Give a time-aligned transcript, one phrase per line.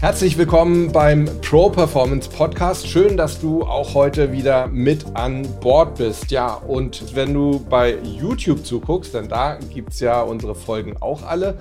[0.00, 2.86] Herzlich willkommen beim Pro Performance Podcast.
[2.86, 6.30] Schön, dass du auch heute wieder mit an Bord bist.
[6.30, 11.24] Ja, und wenn du bei YouTube zuguckst, denn da gibt es ja unsere Folgen auch
[11.24, 11.58] alle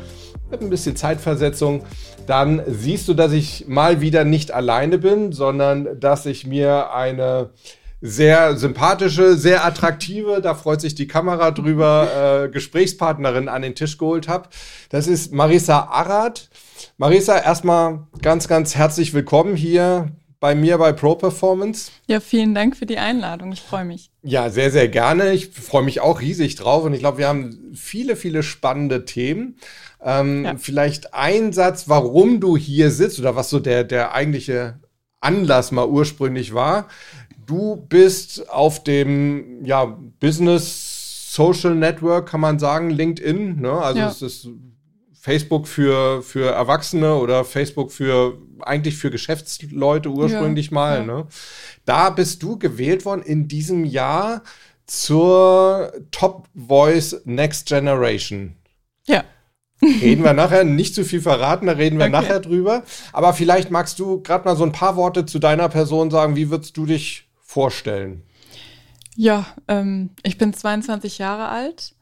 [0.52, 1.84] mit ein bisschen Zeitversetzung,
[2.28, 7.50] dann siehst du, dass ich mal wieder nicht alleine bin, sondern dass ich mir eine
[8.02, 13.98] sehr sympathische, sehr attraktive, da freut sich die Kamera drüber, äh, Gesprächspartnerin an den Tisch
[13.98, 14.50] geholt habe.
[14.90, 16.50] Das ist Marisa Arad.
[16.98, 21.92] Marisa, erstmal ganz, ganz herzlich willkommen hier bei mir bei Pro Performance.
[22.08, 23.52] Ja, vielen Dank für die Einladung.
[23.52, 24.12] Ich freue mich.
[24.22, 25.34] Ja, sehr, sehr gerne.
[25.34, 29.58] Ich freue mich auch riesig drauf und ich glaube, wir haben viele, viele spannende Themen.
[30.04, 30.56] Ähm, ja.
[30.58, 34.80] Vielleicht ein Satz, warum du hier sitzt oder was so der, der eigentliche
[35.20, 36.88] Anlass mal ursprünglich war.
[37.46, 43.60] Du bist auf dem ja, Business Social Network, kann man sagen, LinkedIn.
[43.60, 43.72] Ne?
[43.72, 44.10] Also ja.
[44.10, 44.48] es ist
[45.20, 51.00] Facebook für, für Erwachsene oder Facebook für eigentlich für Geschäftsleute ursprünglich ja, mal.
[51.00, 51.06] Ja.
[51.06, 51.28] Ne?
[51.86, 54.44] Da bist du gewählt worden in diesem Jahr
[54.86, 58.56] zur Top Voice Next Generation.
[59.06, 59.24] Ja.
[59.82, 62.12] Reden wir nachher, nicht zu viel verraten, da reden wir okay.
[62.12, 62.84] nachher drüber.
[63.14, 66.36] Aber vielleicht magst du gerade mal so ein paar Worte zu deiner Person sagen.
[66.36, 68.24] Wie würdest du dich vorstellen?
[69.16, 71.96] Ja, ähm, ich bin 22 Jahre alt.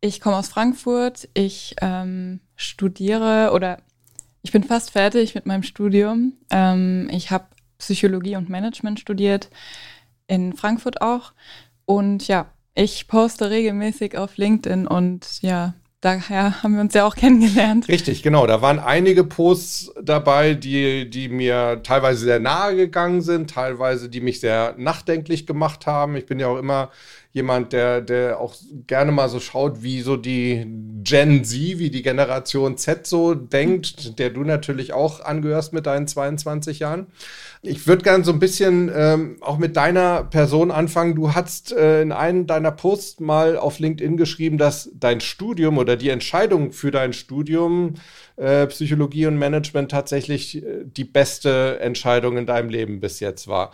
[0.00, 1.28] Ich komme aus Frankfurt.
[1.34, 3.78] Ich ähm, studiere oder
[4.42, 6.34] ich bin fast fertig mit meinem Studium.
[6.50, 7.46] Ähm, ich habe
[7.78, 9.50] Psychologie und Management studiert,
[10.26, 11.32] in Frankfurt auch.
[11.84, 17.14] Und ja, ich poste regelmäßig auf LinkedIn und ja, daher haben wir uns ja auch
[17.14, 17.88] kennengelernt.
[17.88, 18.46] Richtig, genau.
[18.46, 24.20] Da waren einige Posts dabei, die, die mir teilweise sehr nahe gegangen sind, teilweise die
[24.20, 26.16] mich sehr nachdenklich gemacht haben.
[26.16, 26.90] Ich bin ja auch immer
[27.30, 28.54] jemand, der, der auch
[28.86, 30.66] gerne mal so schaut, wie so die
[31.02, 36.08] Gen Z, wie die Generation Z so denkt, der du natürlich auch angehörst mit deinen
[36.08, 37.06] 22 Jahren.
[37.64, 41.14] Ich würde gerne so ein bisschen ähm, auch mit deiner Person anfangen.
[41.14, 45.94] Du hast äh, in einem deiner Posts mal auf LinkedIn geschrieben, dass dein Studium oder
[45.96, 47.94] die Entscheidung für dein Studium
[48.34, 53.70] äh, Psychologie und Management tatsächlich äh, die beste Entscheidung in deinem Leben bis jetzt war.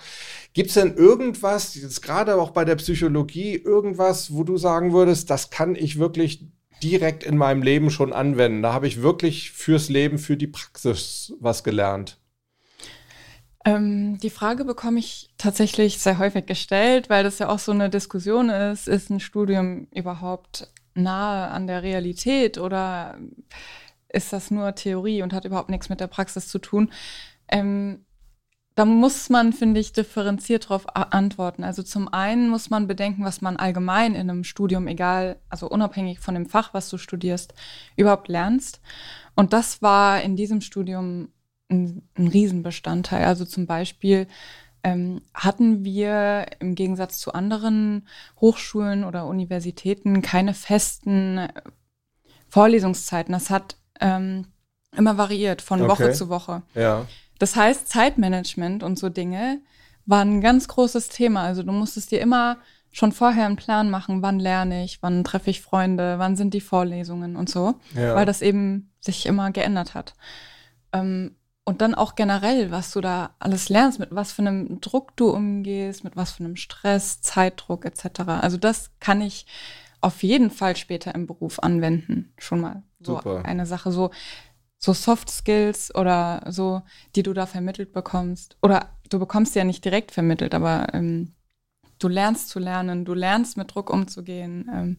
[0.53, 5.31] Gibt es denn irgendwas, jetzt gerade auch bei der Psychologie, irgendwas, wo du sagen würdest,
[5.31, 6.45] das kann ich wirklich
[6.83, 8.61] direkt in meinem Leben schon anwenden?
[8.61, 12.19] Da habe ich wirklich fürs Leben, für die Praxis was gelernt.
[13.69, 17.91] Ähm, die Frage bekomme ich tatsächlich sehr häufig gestellt, weil das ja auch so eine
[17.91, 18.89] Diskussion ist.
[18.89, 23.19] Ist ein Studium überhaupt nahe an der Realität oder
[24.09, 26.91] ist das nur Theorie und hat überhaupt nichts mit der Praxis zu tun?
[27.47, 28.07] Ähm,
[28.75, 31.63] da muss man, finde ich, differenziert darauf antworten.
[31.63, 36.21] Also zum einen muss man bedenken, was man allgemein in einem Studium, egal, also unabhängig
[36.21, 37.53] von dem Fach, was du studierst,
[37.97, 38.81] überhaupt lernst.
[39.35, 41.29] Und das war in diesem Studium
[41.71, 43.25] ein, ein Riesenbestandteil.
[43.25, 44.27] Also zum Beispiel
[44.83, 48.07] ähm, hatten wir im Gegensatz zu anderen
[48.41, 51.49] Hochschulen oder Universitäten keine festen
[52.49, 53.33] Vorlesungszeiten.
[53.33, 54.47] Das hat ähm,
[54.97, 55.91] immer variiert von okay.
[55.91, 56.63] Woche zu Woche.
[56.75, 57.07] Ja.
[57.39, 59.61] Das heißt, Zeitmanagement und so Dinge
[60.07, 61.43] waren ein ganz großes Thema.
[61.43, 62.59] Also du musstest dir immer
[62.91, 66.61] schon vorher einen Plan machen, wann lerne ich, wann treffe ich Freunde, wann sind die
[66.61, 68.15] Vorlesungen und so, ja.
[68.15, 70.15] weil das eben sich immer geändert hat.
[70.93, 71.37] Ähm,
[71.69, 75.29] und dann auch generell, was du da alles lernst, mit was für einem Druck du
[75.29, 78.21] umgehst, mit was für einem Stress, Zeitdruck etc.
[78.41, 79.45] Also das kann ich
[80.01, 82.33] auf jeden Fall später im Beruf anwenden.
[82.39, 83.45] Schon mal so Super.
[83.45, 83.93] eine Sache.
[83.93, 84.11] So
[84.79, 86.81] so Soft Skills oder so,
[87.15, 88.57] die du da vermittelt bekommst.
[88.63, 91.35] Oder du bekommst ja nicht direkt vermittelt, aber ähm,
[91.99, 94.97] du lernst zu lernen, du lernst mit Druck umzugehen, ähm,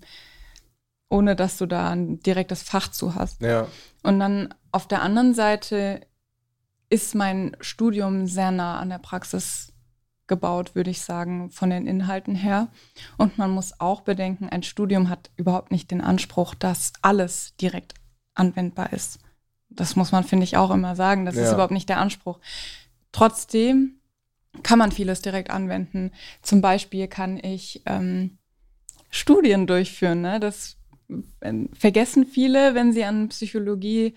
[1.10, 3.42] ohne dass du da ein direktes Fach zu hast.
[3.42, 3.66] Ja.
[4.04, 6.02] Und dann auf der anderen Seite
[6.90, 9.74] ist mein Studium sehr nah an der Praxis
[10.28, 12.70] gebaut, würde ich sagen, von den Inhalten her.
[13.18, 17.96] Und man muss auch bedenken, ein Studium hat überhaupt nicht den Anspruch, dass alles direkt
[18.36, 19.20] anwendbar ist.
[19.70, 21.26] Das muss man, finde ich, auch immer sagen.
[21.26, 21.44] Das ja.
[21.44, 22.40] ist überhaupt nicht der Anspruch.
[23.12, 24.00] Trotzdem
[24.64, 26.12] kann man vieles direkt anwenden.
[26.42, 28.38] Zum Beispiel kann ich ähm,
[29.10, 30.22] Studien durchführen.
[30.22, 30.40] Ne?
[30.40, 30.78] Das
[31.42, 34.16] äh, vergessen viele, wenn sie an Psychologie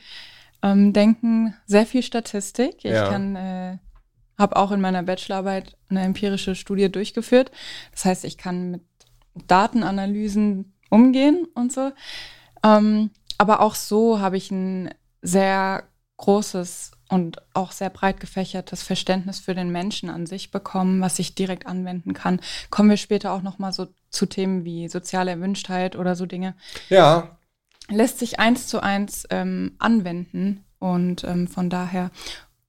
[0.62, 1.54] ähm, denken.
[1.66, 2.84] Sehr viel Statistik.
[2.84, 3.08] Ich ja.
[3.08, 3.78] kann äh,
[4.38, 7.50] habe auch in meiner Bachelorarbeit eine empirische Studie durchgeführt.
[7.92, 8.82] Das heißt, ich kann mit
[9.46, 11.92] Datenanalysen umgehen und so.
[12.64, 14.90] Ähm, aber auch so habe ich ein
[15.22, 15.84] sehr
[16.18, 21.34] großes und auch sehr breit gefächertes Verständnis für den Menschen an sich bekommen, was ich
[21.34, 22.40] direkt anwenden kann.
[22.70, 26.54] Kommen wir später auch noch mal so zu Themen wie soziale Erwünschtheit oder so Dinge.
[26.88, 27.36] Ja.
[27.92, 32.10] Lässt sich eins zu eins ähm, anwenden und ähm, von daher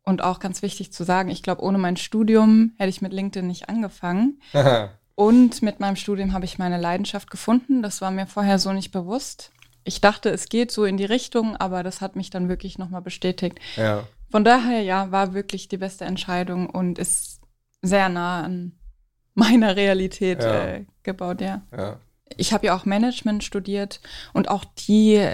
[0.03, 3.47] und auch ganz wichtig zu sagen, ich glaube, ohne mein Studium hätte ich mit LinkedIn
[3.47, 4.41] nicht angefangen.
[5.15, 7.81] und mit meinem Studium habe ich meine Leidenschaft gefunden.
[7.81, 9.51] Das war mir vorher so nicht bewusst.
[9.85, 13.01] Ich dachte, es geht so in die Richtung, aber das hat mich dann wirklich nochmal
[13.01, 13.59] bestätigt.
[13.75, 14.03] Ja.
[14.29, 17.39] Von daher, ja, war wirklich die beste Entscheidung und ist
[17.81, 18.73] sehr nah an
[19.35, 20.65] meiner Realität ja.
[20.65, 21.61] äh, gebaut, ja.
[21.75, 21.97] ja.
[22.37, 23.99] Ich habe ja auch Management studiert
[24.33, 25.25] und auch die,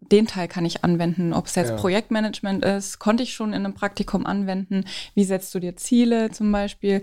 [0.00, 1.32] den Teil kann ich anwenden.
[1.32, 1.76] Ob es jetzt ja.
[1.76, 4.84] Projektmanagement ist, konnte ich schon in einem Praktikum anwenden.
[5.14, 7.02] Wie setzt du dir Ziele zum Beispiel?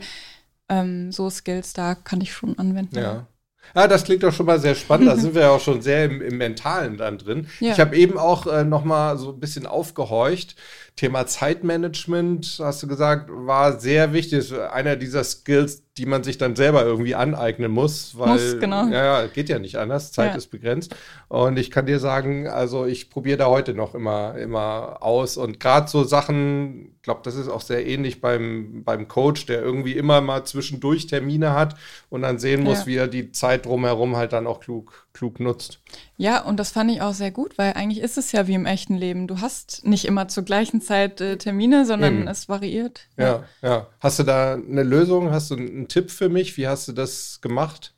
[0.69, 2.97] Ähm, so Skills da kann ich schon anwenden.
[2.97, 3.27] Ja.
[3.73, 5.07] Ja, das klingt doch schon mal sehr spannend.
[5.07, 7.47] Da sind wir ja auch schon sehr im, im Mentalen dann drin.
[7.59, 7.71] Ja.
[7.71, 10.55] Ich habe eben auch äh, noch mal so ein bisschen aufgehorcht.
[10.95, 14.53] Thema Zeitmanagement, hast du gesagt, war sehr wichtig.
[14.53, 18.87] Einer dieser Skills, die man sich dann selber irgendwie aneignen muss, weil muss, genau.
[18.87, 20.37] ja, geht ja nicht anders, Zeit ja.
[20.37, 20.93] ist begrenzt.
[21.29, 25.37] Und ich kann dir sagen, also ich probiere da heute noch immer, immer aus.
[25.37, 29.61] Und gerade so Sachen, ich glaube, das ist auch sehr ähnlich beim, beim Coach, der
[29.61, 31.75] irgendwie immer mal zwischendurch Termine hat
[32.09, 32.85] und dann sehen muss, ja.
[32.87, 35.79] wie er die Zeit drumherum halt dann auch klug, klug nutzt.
[36.17, 38.65] Ja, und das fand ich auch sehr gut, weil eigentlich ist es ja wie im
[38.65, 39.27] echten Leben.
[39.27, 42.27] Du hast nicht immer zur gleichen Zeit äh, Termine, sondern Eben.
[42.27, 43.07] es variiert.
[43.17, 43.25] Ja.
[43.25, 43.87] ja, ja.
[44.01, 45.31] Hast du da eine Lösung?
[45.31, 46.57] Hast du einen Tipp für mich?
[46.57, 47.95] Wie hast du das gemacht?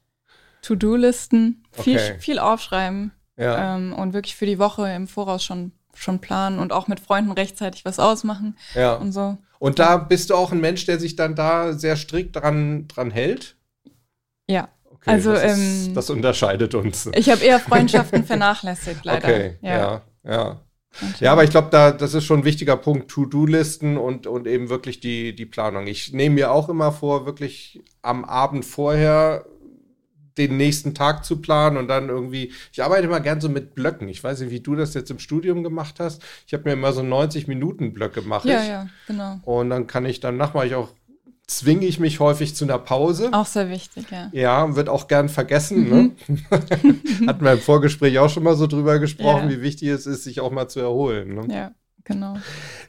[0.61, 2.19] To-Do-Listen, viel, okay.
[2.19, 3.75] viel aufschreiben ja.
[3.75, 7.31] ähm, und wirklich für die Woche im Voraus schon, schon planen und auch mit Freunden
[7.31, 8.93] rechtzeitig was ausmachen ja.
[8.95, 9.37] und so.
[9.59, 13.09] Und da bist du auch ein Mensch, der sich dann da sehr strikt dran, dran
[13.09, 13.55] hält?
[14.47, 14.69] Ja.
[15.07, 17.09] Okay, also das, ist, ähm, das unterscheidet uns.
[17.13, 19.27] Ich habe eher Freundschaften vernachlässigt, leider.
[19.27, 20.01] Okay, ja, ja.
[20.24, 20.62] ja.
[21.19, 24.69] Ja, aber ich glaube, da das ist schon ein wichtiger Punkt, To-Do-Listen und, und eben
[24.69, 25.86] wirklich die, die Planung.
[25.86, 29.45] Ich nehme mir auch immer vor, wirklich am Abend vorher
[30.38, 34.07] den nächsten Tag zu planen und dann irgendwie, ich arbeite immer gern so mit Blöcken.
[34.07, 36.21] Ich weiß nicht, wie du das jetzt im Studium gemacht hast.
[36.45, 38.45] Ich habe mir immer so 90 Minuten Blöcke gemacht.
[38.45, 39.39] Ja, ja, genau.
[39.44, 40.89] Und dann kann ich dann mache ich auch
[41.47, 43.29] zwinge ich mich häufig zu einer Pause.
[43.31, 44.29] Auch sehr wichtig, ja.
[44.33, 45.89] Ja, wird auch gern vergessen.
[45.89, 46.11] Ne?
[46.27, 46.45] Mhm.
[46.51, 47.27] Ne?
[47.27, 49.57] Hatten wir im Vorgespräch auch schon mal so drüber gesprochen, ja.
[49.57, 51.35] wie wichtig es ist, sich auch mal zu erholen.
[51.35, 51.53] Ne?
[51.53, 51.71] Ja.
[52.07, 52.38] Genau.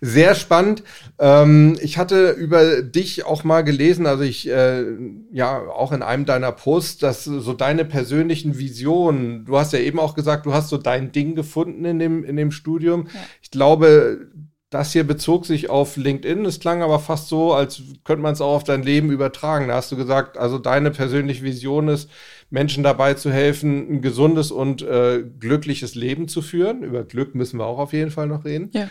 [0.01, 0.85] Sehr spannend.
[1.19, 4.85] Ähm, ich hatte über dich auch mal gelesen, also ich, äh,
[5.33, 9.99] ja, auch in einem deiner Posts, dass so deine persönlichen Visionen, du hast ja eben
[9.99, 13.09] auch gesagt, du hast so dein Ding gefunden in dem, in dem Studium.
[13.13, 13.21] Ja.
[13.43, 14.29] Ich glaube,
[14.71, 16.45] das hier bezog sich auf LinkedIn.
[16.45, 19.69] Es klang aber fast so, als könnte man es auch auf dein Leben übertragen.
[19.69, 22.11] Da hast du gesagt, also deine persönliche Vision ist,
[22.51, 26.83] Menschen dabei zu helfen, ein gesundes und äh, glückliches Leben zu führen.
[26.83, 28.71] Über Glück müssen wir auch auf jeden Fall noch reden.
[28.75, 28.91] Ja.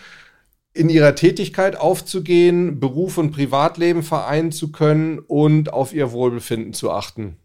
[0.74, 6.92] In ihrer Tätigkeit aufzugehen, Beruf und Privatleben vereinen zu können und auf ihr Wohlbefinden zu
[6.92, 7.38] achten.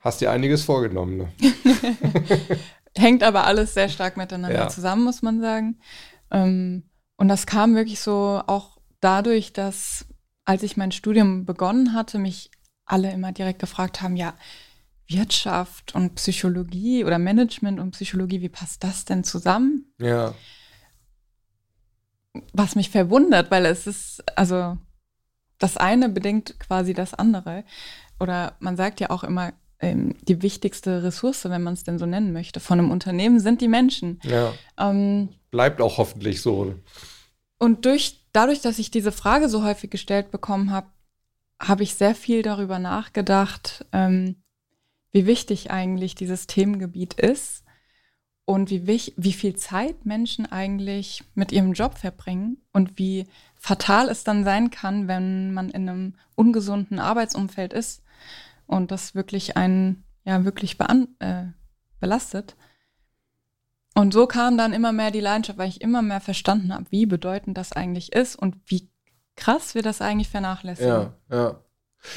[0.00, 1.16] Hast dir einiges vorgenommen.
[1.16, 1.28] Ne?
[2.96, 4.68] Hängt aber alles sehr stark miteinander ja.
[4.68, 5.78] zusammen, muss man sagen.
[6.30, 6.84] Ähm,
[7.22, 10.06] und das kam wirklich so auch dadurch, dass
[10.44, 12.50] als ich mein Studium begonnen hatte, mich
[12.84, 14.34] alle immer direkt gefragt haben, ja,
[15.06, 19.94] Wirtschaft und Psychologie oder Management und Psychologie, wie passt das denn zusammen?
[20.00, 20.34] Ja.
[22.52, 24.76] Was mich verwundert, weil es ist, also
[25.60, 27.62] das eine bedingt quasi das andere.
[28.18, 32.06] Oder man sagt ja auch immer, ähm, die wichtigste Ressource, wenn man es denn so
[32.06, 34.18] nennen möchte, von einem Unternehmen sind die Menschen.
[34.24, 34.52] Ja.
[34.76, 36.74] Ähm, Bleibt auch hoffentlich so.
[37.62, 40.88] Und durch, dadurch, dass ich diese Frage so häufig gestellt bekommen habe,
[41.60, 44.42] habe ich sehr viel darüber nachgedacht, ähm,
[45.12, 47.62] wie wichtig eigentlich dieses Themengebiet ist
[48.44, 48.84] und wie,
[49.16, 54.72] wie viel Zeit Menschen eigentlich mit ihrem Job verbringen und wie fatal es dann sein
[54.72, 58.02] kann, wenn man in einem ungesunden Arbeitsumfeld ist
[58.66, 61.44] und das wirklich einen ja wirklich äh,
[62.00, 62.56] belastet.
[63.94, 67.06] Und so kam dann immer mehr die Leidenschaft, weil ich immer mehr verstanden habe, wie
[67.06, 68.88] bedeutend das eigentlich ist und wie
[69.36, 70.90] krass wir das eigentlich vernachlässigen.
[70.90, 71.60] Ja, ja.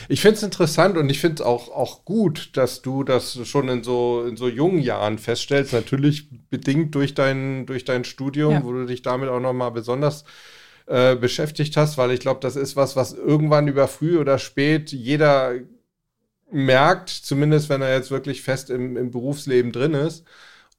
[0.07, 3.69] Ich finde es interessant und ich finde es auch, auch gut, dass du das schon
[3.69, 5.73] in so, in so jungen Jahren feststellst.
[5.73, 8.63] Natürlich bedingt durch dein, durch dein Studium, ja.
[8.63, 10.25] wo du dich damit auch nochmal besonders
[10.87, 14.91] äh, beschäftigt hast, weil ich glaube, das ist was, was irgendwann über früh oder spät
[14.91, 15.53] jeder
[16.51, 20.25] merkt, zumindest wenn er jetzt wirklich fest im, im Berufsleben drin ist.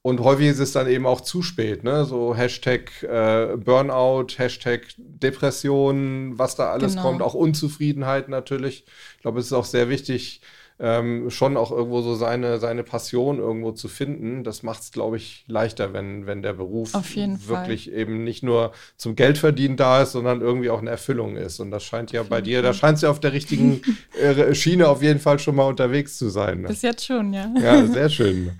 [0.07, 2.05] Und häufig ist es dann eben auch zu spät, ne?
[2.05, 7.01] So Hashtag äh, Burnout, Hashtag Depression, was da alles genau.
[7.01, 8.85] kommt, auch Unzufriedenheit natürlich.
[9.17, 10.39] Ich glaube, es ist auch sehr wichtig,
[10.79, 14.45] ähm, schon auch irgendwo so seine, seine Passion irgendwo zu finden.
[14.45, 17.93] Das macht es, glaube ich, leichter, wenn, wenn der Beruf wirklich Fall.
[17.93, 21.59] eben nicht nur zum Geldverdienen da ist, sondern irgendwie auch eine Erfüllung ist.
[21.59, 23.81] Und das scheint ja bei dir, da scheint es ja auf der richtigen
[24.21, 26.61] äh, Schiene auf jeden Fall schon mal unterwegs zu sein.
[26.61, 26.69] Ne?
[26.69, 27.53] Bis jetzt schon, ja.
[27.61, 28.51] Ja, sehr schön.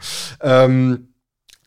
[0.41, 1.07] ähm,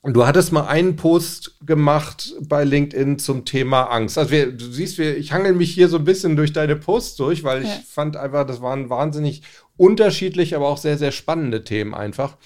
[0.02, 4.16] Du hattest mal einen Post gemacht bei LinkedIn zum Thema Angst.
[4.16, 7.16] Also wir, du siehst, wir, ich hangel mich hier so ein bisschen durch deine Posts
[7.16, 7.68] durch, weil ja.
[7.68, 9.42] ich fand einfach, das waren wahnsinnig
[9.76, 12.38] unterschiedliche, aber auch sehr, sehr spannende Themen einfach.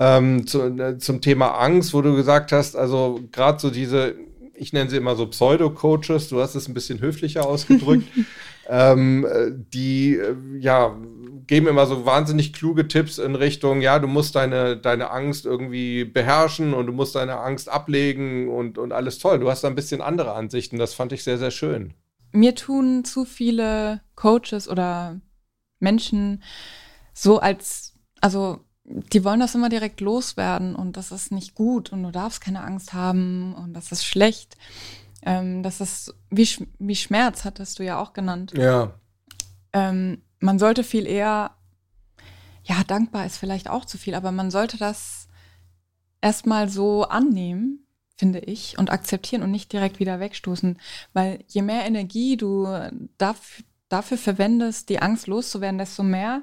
[0.00, 4.16] Ähm, zu, äh, zum Thema Angst, wo du gesagt hast, also gerade so diese,
[4.54, 8.08] ich nenne sie immer so Pseudo-Coaches, du hast es ein bisschen höflicher ausgedrückt,
[8.68, 9.26] ähm,
[9.72, 10.96] die äh, ja
[11.46, 16.04] geben immer so wahnsinnig kluge Tipps in Richtung, ja, du musst deine, deine Angst irgendwie
[16.04, 19.38] beherrschen und du musst deine Angst ablegen und, und alles toll.
[19.38, 21.94] Du hast da ein bisschen andere Ansichten, das fand ich sehr, sehr schön.
[22.32, 25.20] Mir tun zu viele Coaches oder
[25.78, 26.42] Menschen
[27.14, 32.02] so als, also die wollen das immer direkt loswerden und das ist nicht gut und
[32.02, 34.56] du darfst keine Angst haben und das ist schlecht.
[35.26, 38.52] Ähm, das ist wie, wie Schmerz, hattest du ja auch genannt.
[38.56, 38.94] Ja.
[39.72, 41.50] Ähm, man sollte viel eher,
[42.62, 45.28] ja, dankbar ist vielleicht auch zu viel, aber man sollte das
[46.20, 50.78] erstmal so annehmen, finde ich, und akzeptieren und nicht direkt wieder wegstoßen.
[51.12, 52.66] Weil je mehr Energie du
[53.18, 56.42] dafür, dafür verwendest, die Angst loszuwerden, desto mehr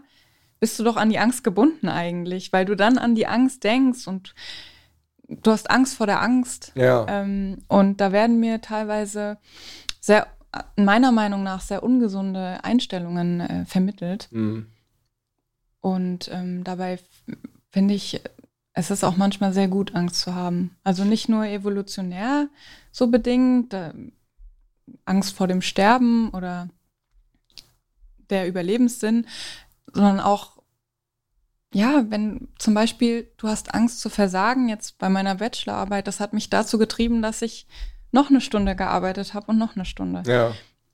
[0.60, 4.08] bist du doch an die Angst gebunden eigentlich, weil du dann an die Angst denkst
[4.08, 4.36] und
[5.42, 6.72] du hast Angst vor der Angst.
[6.76, 7.06] Ja.
[7.08, 9.38] Ähm, und da werden mir teilweise
[10.00, 10.28] sehr,
[10.76, 14.28] meiner Meinung nach, sehr ungesunde Einstellungen äh, vermittelt.
[14.32, 14.68] Mhm.
[15.80, 17.00] Und ähm, dabei
[17.72, 18.22] finde ich,
[18.74, 20.76] es ist auch manchmal sehr gut, Angst zu haben.
[20.84, 22.48] Also nicht nur evolutionär
[22.92, 23.94] so bedingt, äh,
[25.06, 26.70] Angst vor dem Sterben oder
[28.30, 29.28] der Überlebenssinn,
[29.92, 30.53] sondern auch,
[31.74, 36.34] ja, wenn zum Beispiel du hast Angst zu versagen, jetzt bei meiner Bachelorarbeit, das hat
[36.34, 37.68] mich dazu getrieben, dass ich
[38.12, 40.24] noch eine Stunde gearbeitet habe und noch eine Stunde.
[40.26, 40.54] Ja.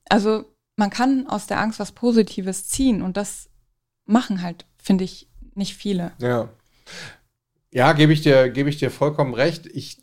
[0.09, 0.45] Also
[0.75, 3.49] man kann aus der Angst was Positives ziehen und das
[4.05, 6.13] machen halt, finde ich, nicht viele.
[6.19, 6.49] Ja.
[7.71, 9.67] Ja, gebe ich dir, gebe ich dir vollkommen recht.
[9.67, 10.01] Ich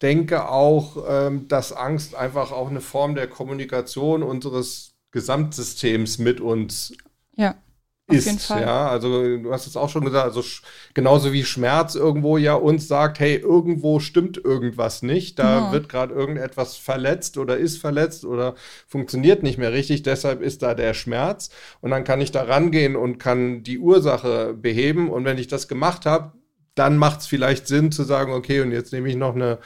[0.00, 6.92] denke auch, ähm, dass Angst einfach auch eine Form der Kommunikation unseres Gesamtsystems mit uns
[7.36, 7.56] ja,
[8.06, 8.50] ist.
[8.50, 10.42] Ja, also du hast es auch schon gesagt, also
[10.92, 15.72] genauso wie Schmerz irgendwo ja uns sagt, hey, irgendwo stimmt irgendwas nicht, da ja.
[15.72, 18.54] wird gerade irgendetwas verletzt oder ist verletzt oder
[18.86, 21.48] funktioniert nicht mehr richtig, deshalb ist da der Schmerz.
[21.80, 25.08] Und dann kann ich da rangehen und kann die Ursache beheben.
[25.10, 26.32] Und wenn ich das gemacht habe,
[26.74, 29.58] dann macht es vielleicht Sinn zu sagen, okay, und jetzt nehme ich noch eine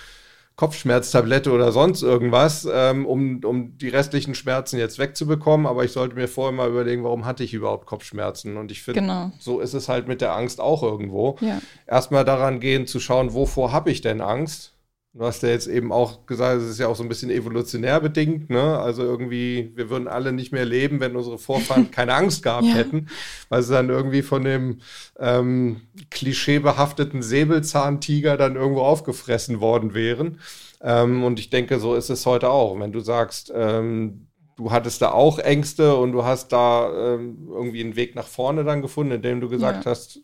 [0.58, 5.68] Kopfschmerztablette oder sonst irgendwas, ähm, um, um die restlichen Schmerzen jetzt wegzubekommen.
[5.68, 8.56] Aber ich sollte mir vorher mal überlegen, warum hatte ich überhaupt Kopfschmerzen?
[8.56, 9.30] Und ich finde, genau.
[9.38, 11.36] so ist es halt mit der Angst auch irgendwo.
[11.40, 11.60] Ja.
[11.86, 14.74] Erstmal daran gehen zu schauen, wovor habe ich denn Angst?
[15.18, 18.00] Du hast ja jetzt eben auch gesagt, es ist ja auch so ein bisschen evolutionär
[18.00, 18.78] bedingt, ne?
[18.78, 22.74] Also irgendwie, wir würden alle nicht mehr leben, wenn unsere Vorfahren keine Angst gehabt ja.
[22.74, 23.08] hätten,
[23.48, 24.78] weil sie dann irgendwie von dem
[25.18, 30.38] ähm, klischeebehafteten Säbelzahntiger dann irgendwo aufgefressen worden wären.
[30.80, 32.78] Ähm, und ich denke, so ist es heute auch.
[32.78, 37.82] Wenn du sagst, ähm, du hattest da auch Ängste und du hast da ähm, irgendwie
[37.82, 39.90] einen Weg nach vorne dann gefunden, indem du gesagt ja.
[39.90, 40.20] hast,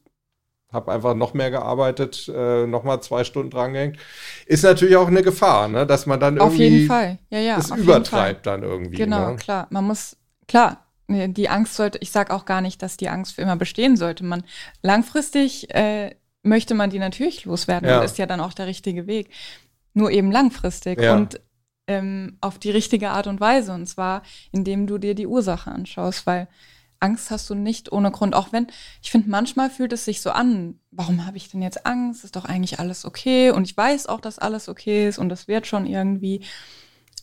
[0.75, 3.97] habe einfach noch mehr gearbeitet, äh, noch mal zwei Stunden drangehängt.
[4.47, 5.87] Ist natürlich auch eine Gefahr, ne?
[5.87, 7.19] dass man dann irgendwie auf jeden Fall.
[7.31, 8.97] Ja, ja, es übertreibt dann irgendwie.
[8.97, 9.37] Genau, ne?
[9.37, 9.67] klar.
[9.71, 10.17] Man muss,
[10.47, 13.97] klar, die Angst sollte, ich sage auch gar nicht, dass die Angst für immer bestehen
[13.97, 14.25] sollte.
[14.25, 14.45] Man
[14.83, 17.99] langfristig äh, möchte man die natürlich loswerden ja.
[17.99, 19.31] und ist ja dann auch der richtige Weg.
[19.93, 21.15] Nur eben langfristig ja.
[21.15, 21.41] und
[21.87, 23.73] ähm, auf die richtige Art und Weise.
[23.73, 26.49] Und zwar, indem du dir die Ursache anschaust, weil
[27.01, 28.35] Angst hast du nicht ohne Grund.
[28.35, 28.67] Auch wenn,
[29.03, 32.25] ich finde, manchmal fühlt es sich so an, warum habe ich denn jetzt Angst?
[32.25, 33.51] Ist doch eigentlich alles okay.
[33.51, 36.45] Und ich weiß auch, dass alles okay ist und das wird schon irgendwie.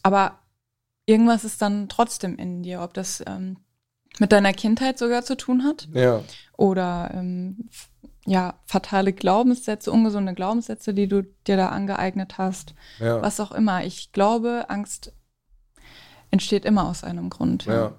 [0.04, 0.40] Aber
[1.06, 3.58] irgendwas ist dann trotzdem in dir, ob das ähm,
[4.20, 5.88] mit deiner Kindheit sogar zu tun hat.
[5.94, 6.22] Ja.
[6.58, 7.70] Oder ähm,
[8.26, 12.76] ja, fatale Glaubenssätze, ungesunde Glaubenssätze, die du dir da angeeignet hast.
[13.00, 13.22] Ja.
[13.22, 13.84] Was auch immer.
[13.84, 15.14] Ich glaube, Angst
[16.30, 17.66] entsteht immer aus einem Grund.
[17.66, 17.94] Ja.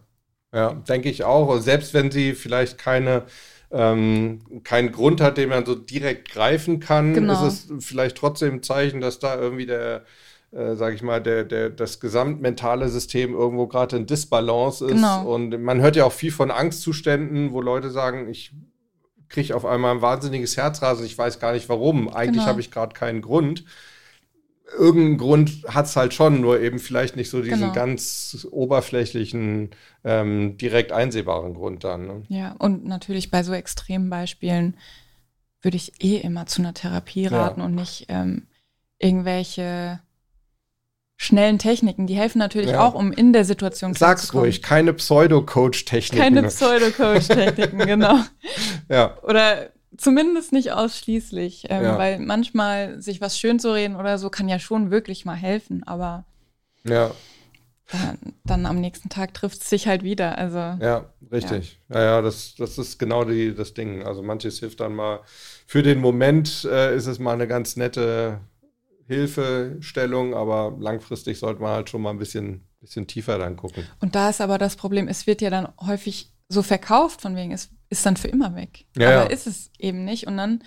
[0.52, 0.74] Ja.
[0.74, 1.58] Denke ich auch.
[1.60, 3.24] Selbst wenn sie vielleicht keine
[3.72, 7.46] ähm, keinen Grund hat, den man so direkt greifen kann, genau.
[7.46, 10.02] ist es vielleicht trotzdem ein Zeichen, dass da irgendwie der,
[10.52, 14.92] äh, sage ich mal, der, der, das gesamtmentale System irgendwo gerade in Disbalance ist.
[14.92, 15.34] Genau.
[15.34, 18.52] Und man hört ja auch viel von Angstzuständen, wo Leute sagen, ich
[19.30, 21.06] kriege auf einmal ein wahnsinniges Herzrasen.
[21.06, 22.08] Ich weiß gar nicht warum.
[22.08, 22.46] Eigentlich genau.
[22.46, 23.64] habe ich gerade keinen Grund.
[24.76, 27.72] Irgendeinen Grund hat es halt schon, nur eben vielleicht nicht so diesen genau.
[27.72, 29.70] ganz oberflächlichen,
[30.04, 32.06] ähm, direkt einsehbaren Grund dann.
[32.06, 32.22] Ne?
[32.28, 34.76] Ja, und natürlich bei so extremen Beispielen
[35.60, 37.66] würde ich eh immer zu einer Therapie raten ja.
[37.66, 38.46] und nicht ähm,
[38.98, 40.00] irgendwelche
[41.16, 42.06] schnellen Techniken.
[42.06, 42.86] Die helfen natürlich ja.
[42.86, 46.22] auch, um in der Situation Sag's ruhig, keine Pseudo-Coach-Techniken.
[46.22, 48.18] Keine Pseudo-Coach-Techniken, genau.
[48.88, 49.16] Ja.
[49.22, 51.98] Oder zumindest nicht ausschließlich, ähm, ja.
[51.98, 55.82] weil manchmal sich was schön zu reden oder so kann ja schon wirklich mal helfen,
[55.84, 56.24] aber
[56.84, 57.12] ja.
[57.90, 60.38] dann, dann am nächsten Tag trifft es sich halt wieder.
[60.38, 61.80] Also, ja, richtig.
[61.88, 64.02] Ja, ja, ja das, das ist genau die, das Ding.
[64.02, 65.20] Also manches hilft dann mal.
[65.66, 68.40] Für den Moment äh, ist es mal eine ganz nette
[69.06, 73.86] Hilfestellung, aber langfristig sollte man halt schon mal ein bisschen, bisschen tiefer dann gucken.
[74.00, 77.52] Und da ist aber das Problem, es wird ja dann häufig so verkauft, von wegen,
[77.52, 78.86] es ist dann für immer weg.
[78.96, 79.30] Ja, aber ja.
[79.30, 80.26] ist es eben nicht.
[80.26, 80.62] Und dann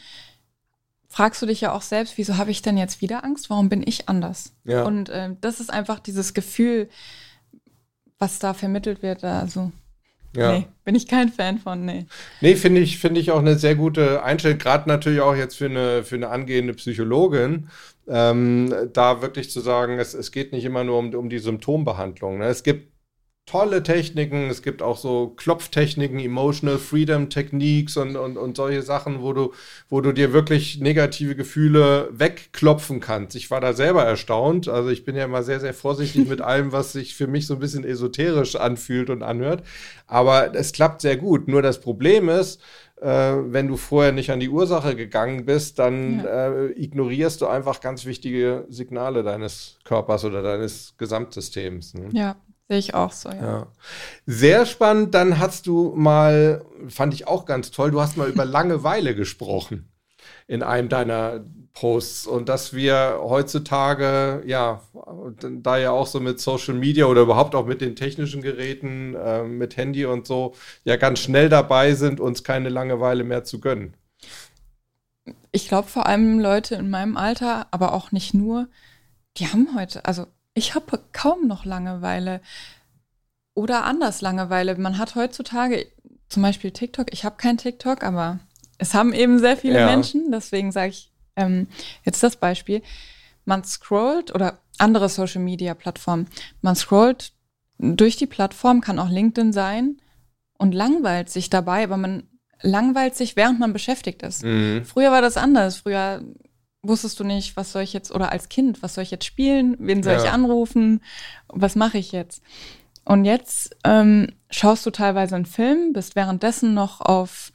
[1.08, 3.50] fragst du dich ja auch selbst, wieso habe ich denn jetzt wieder Angst?
[3.50, 4.54] Warum bin ich anders?
[4.64, 4.84] Ja.
[4.84, 6.90] Und äh, das ist einfach dieses Gefühl,
[8.20, 9.24] was da vermittelt wird.
[9.24, 9.72] Also,
[10.36, 10.58] ja.
[10.58, 12.06] nee, bin ich kein Fan von, nee.
[12.42, 15.66] Nee, finde ich, finde ich auch eine sehr gute Einstellung, gerade natürlich auch jetzt für
[15.66, 17.70] eine, für eine angehende Psychologin,
[18.08, 22.40] ähm, da wirklich zu sagen, es, es geht nicht immer nur um, um die Symptombehandlung.
[22.40, 22.46] Ne?
[22.46, 22.95] Es gibt
[23.46, 29.22] tolle Techniken, es gibt auch so Klopftechniken, Emotional Freedom Techniques und, und, und solche Sachen,
[29.22, 29.54] wo du,
[29.88, 33.36] wo du dir wirklich negative Gefühle wegklopfen kannst.
[33.36, 34.68] Ich war da selber erstaunt.
[34.68, 37.54] Also ich bin ja immer sehr, sehr vorsichtig mit allem, was sich für mich so
[37.54, 39.64] ein bisschen esoterisch anfühlt und anhört.
[40.08, 41.48] Aber es klappt sehr gut.
[41.48, 42.60] Nur das Problem ist,
[43.00, 46.48] äh, wenn du vorher nicht an die Ursache gegangen bist, dann ja.
[46.48, 51.94] äh, ignorierst du einfach ganz wichtige Signale deines Körpers oder deines Gesamtsystems.
[51.94, 52.10] Ne?
[52.12, 52.38] Ja,
[52.68, 53.42] sehe ich auch so, ja.
[53.42, 53.68] ja.
[54.26, 55.14] Sehr spannend.
[55.14, 59.92] Dann hast du mal, fand ich auch ganz toll, du hast mal über Langeweile gesprochen
[60.48, 61.44] in einem deiner
[61.74, 64.82] Posts und dass wir heutzutage, ja,
[65.42, 69.44] da ja auch so mit Social Media oder überhaupt auch mit den technischen Geräten, äh,
[69.44, 70.56] mit Handy und so,
[70.86, 73.96] ja ganz schnell dabei sind, uns keine Langeweile mehr zu gönnen.
[75.52, 78.70] Ich glaube vor allem Leute in meinem Alter, aber auch nicht nur,
[79.38, 82.42] die haben heute, also ich habe kaum noch Langeweile
[83.54, 84.76] oder anders Langeweile.
[84.78, 85.86] Man hat heutzutage
[86.30, 88.40] zum Beispiel TikTok, ich habe kein TikTok, aber
[88.78, 89.86] es haben eben sehr viele ja.
[89.86, 91.68] Menschen, deswegen sage ich ähm,
[92.04, 92.82] jetzt das Beispiel.
[93.44, 96.28] Man scrollt oder andere Social Media Plattformen,
[96.62, 97.34] man scrollt
[97.78, 99.98] durch die Plattform, kann auch LinkedIn sein
[100.58, 102.24] und langweilt sich dabei, aber man
[102.62, 104.44] langweilt sich, während man beschäftigt ist.
[104.44, 104.86] Mhm.
[104.86, 105.78] Früher war das anders.
[105.78, 106.24] Früher
[106.88, 109.76] wusstest du nicht, was soll ich jetzt, oder als Kind, was soll ich jetzt spielen,
[109.80, 110.24] wen soll ja.
[110.24, 111.02] ich anrufen,
[111.48, 112.42] was mache ich jetzt?
[113.04, 117.54] Und jetzt ähm, schaust du teilweise einen Film, bist währenddessen noch auf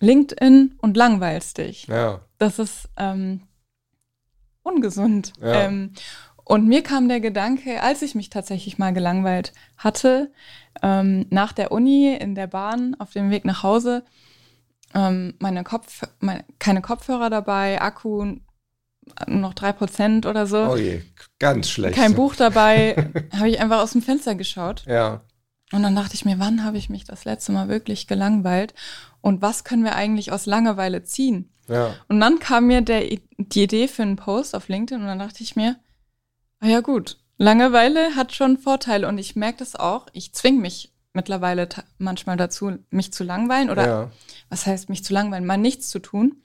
[0.00, 1.86] LinkedIn und langweilst dich.
[1.86, 2.20] Ja.
[2.38, 3.42] Das ist ähm,
[4.62, 5.32] ungesund.
[5.40, 5.62] Ja.
[5.62, 5.92] Ähm,
[6.44, 10.32] und mir kam der Gedanke, als ich mich tatsächlich mal gelangweilt hatte,
[10.82, 14.04] ähm, nach der Uni in der Bahn auf dem Weg nach Hause,
[14.94, 18.36] ähm, meine Kopf, meine, keine Kopfhörer dabei, Akku
[19.26, 20.70] noch drei Prozent oder so.
[20.70, 21.02] Oh je,
[21.38, 21.96] ganz schlecht.
[21.96, 24.84] Kein Buch dabei, habe ich einfach aus dem Fenster geschaut.
[24.86, 25.22] Ja.
[25.72, 28.74] Und dann dachte ich mir, wann habe ich mich das letzte Mal wirklich gelangweilt?
[29.20, 31.52] Und was können wir eigentlich aus Langeweile ziehen?
[31.68, 31.94] Ja.
[32.08, 33.02] Und dann kam mir der,
[33.38, 35.76] die Idee für einen Post auf LinkedIn und dann dachte ich mir,
[36.58, 40.08] ah ja gut, Langeweile hat schon Vorteile und ich merke das auch.
[40.12, 41.68] Ich zwinge mich mittlerweile
[41.98, 44.10] manchmal dazu, mich zu langweilen oder ja.
[44.48, 46.36] was heißt mich zu langweilen, mal nichts zu tun.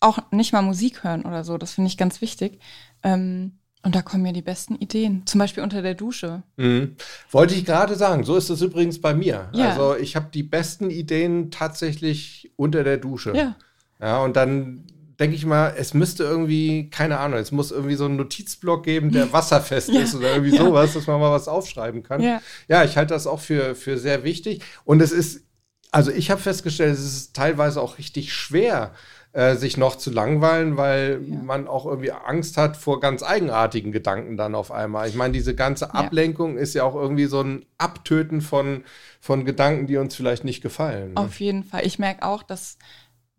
[0.00, 2.60] Auch nicht mal Musik hören oder so, das finde ich ganz wichtig.
[3.02, 6.42] Ähm, und da kommen mir die besten Ideen, zum Beispiel unter der Dusche.
[6.56, 6.96] Mhm.
[7.30, 9.50] Wollte ich gerade sagen, so ist es übrigens bei mir.
[9.52, 9.70] Ja.
[9.70, 13.34] Also ich habe die besten Ideen tatsächlich unter der Dusche.
[13.36, 13.56] Ja.
[14.00, 14.84] Ja, und dann
[15.20, 19.10] denke ich mal, es müsste irgendwie, keine Ahnung, es muss irgendwie so einen Notizblock geben,
[19.12, 20.00] der wasserfest ja.
[20.00, 20.64] ist oder irgendwie Ja.
[20.64, 22.20] sowas, dass man mal was aufschreiben kann.
[22.20, 22.40] Ja.
[22.68, 24.62] Ja, ich halte das auch für, für sehr wichtig.
[24.84, 25.42] Und es ist,
[25.90, 28.92] also ich habe festgestellt, es ist teilweise auch richtig schwer,
[29.32, 31.36] äh, sich noch zu langweilen, weil Ja.
[31.42, 35.08] man auch irgendwie Angst hat vor ganz eigenartigen Gedanken dann auf einmal.
[35.08, 38.84] Ich meine, diese ganze Ablenkung ist ja auch irgendwie so ein Abtöten von,
[39.20, 41.14] von Gedanken, die uns vielleicht nicht gefallen.
[41.14, 41.20] Ne?
[41.20, 41.84] Auf jeden Fall.
[41.84, 42.78] Ich merke auch, dass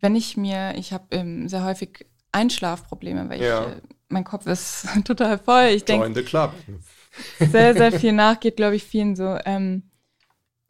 [0.01, 3.61] wenn ich mir, ich habe ähm, sehr häufig Einschlafprobleme, weil Ja.
[3.61, 5.65] ich, äh, mein Kopf ist total voll.
[5.67, 6.53] Ich denke Join the club.
[7.39, 9.37] sehr, sehr viel nach, geht, glaube ich, vielen so.
[9.45, 9.89] Ähm,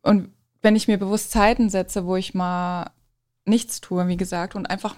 [0.01, 2.89] und wenn ich mir bewusst Zeiten setze, wo ich mal
[3.45, 4.95] nichts tue, wie gesagt, und einfach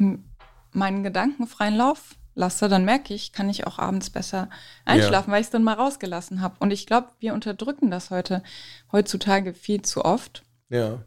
[0.71, 4.49] meinen Gedanken freien Lauf lasse, dann merke ich, kann ich auch abends besser
[4.85, 6.55] einschlafen, weil ich es dann mal rausgelassen habe.
[6.59, 8.43] Und ich glaube, wir unterdrücken das heute
[8.91, 10.43] heutzutage viel zu oft.
[10.69, 11.03] Ja.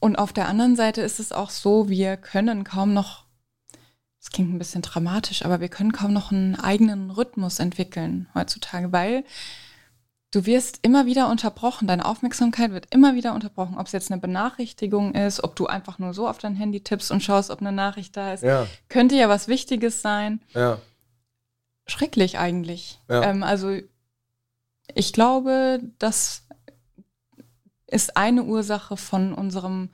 [0.00, 3.26] Und auf der anderen Seite ist es auch so, wir können kaum noch,
[4.18, 8.92] das klingt ein bisschen dramatisch, aber wir können kaum noch einen eigenen Rhythmus entwickeln heutzutage,
[8.92, 9.24] weil
[10.30, 14.20] du wirst immer wieder unterbrochen, deine Aufmerksamkeit wird immer wieder unterbrochen, ob es jetzt eine
[14.20, 17.72] Benachrichtigung ist, ob du einfach nur so auf dein Handy tippst und schaust, ob eine
[17.72, 18.42] Nachricht da ist.
[18.42, 18.66] Ja.
[18.88, 20.40] Könnte ja was Wichtiges sein.
[20.54, 20.78] Ja.
[21.86, 23.00] Schrecklich eigentlich.
[23.08, 23.24] Ja.
[23.24, 23.76] Ähm, also
[24.94, 26.46] ich glaube, das
[27.90, 29.90] ist eine Ursache von unserem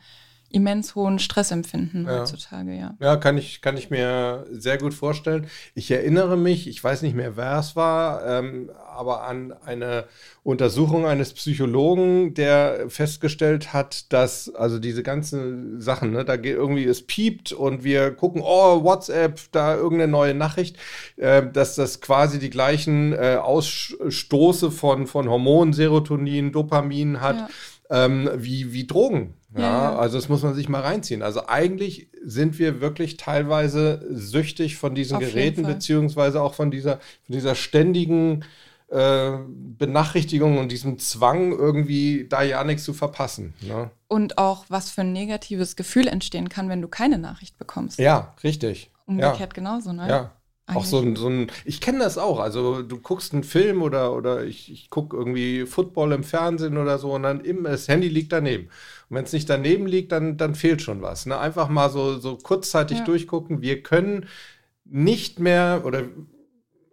[0.48, 2.20] immens hohen Stressempfinden Ja.
[2.20, 2.94] heutzutage, ja.
[3.00, 5.48] Ja, kann ich, kann ich mir sehr gut vorstellen.
[5.74, 10.04] Ich erinnere mich, ich weiß nicht mehr, wer es war, ähm, aber an eine
[10.44, 16.84] Untersuchung eines Psychologen, der festgestellt hat, dass also diese ganzen Sachen, ne, da geht irgendwie,
[16.84, 20.76] es piept und wir gucken, oh, WhatsApp, da irgendeine neue Nachricht,
[21.16, 27.36] äh, dass das quasi die gleichen äh, Ausstoße von, von Hormonen, Serotonin, Dopamin hat.
[27.36, 27.48] Ja.
[27.90, 29.34] Ähm, wie, wie Drogen.
[29.54, 29.96] Ja, Ja, ja.
[29.96, 31.22] also das muss man sich mal reinziehen.
[31.22, 36.98] Also eigentlich sind wir wirklich teilweise süchtig von diesen Auf Geräten, beziehungsweise auch von dieser,
[37.24, 38.44] von dieser ständigen
[38.88, 43.54] äh, Benachrichtigung und diesem Zwang, irgendwie da ja nichts zu verpassen.
[43.60, 43.90] Ne?
[44.08, 47.98] Und auch, was für ein negatives Gefühl entstehen kann, wenn du keine Nachricht bekommst.
[47.98, 48.90] Ja, richtig.
[49.06, 50.08] Umgekehrt genauso, ne?
[50.08, 50.35] Ja.
[50.68, 52.40] Auch so ein, so ein, ich kenne das auch.
[52.40, 56.98] Also du guckst einen Film oder, oder ich, ich gucke irgendwie Football im Fernsehen oder
[56.98, 58.64] so und dann im, das Handy liegt daneben.
[59.08, 61.24] Und wenn es nicht daneben liegt, dann, dann fehlt schon was.
[61.26, 61.38] Ne?
[61.38, 63.04] Einfach mal so, so kurzzeitig Ja.
[63.04, 63.62] durchgucken.
[63.62, 64.26] Wir können
[64.84, 66.04] nicht mehr oder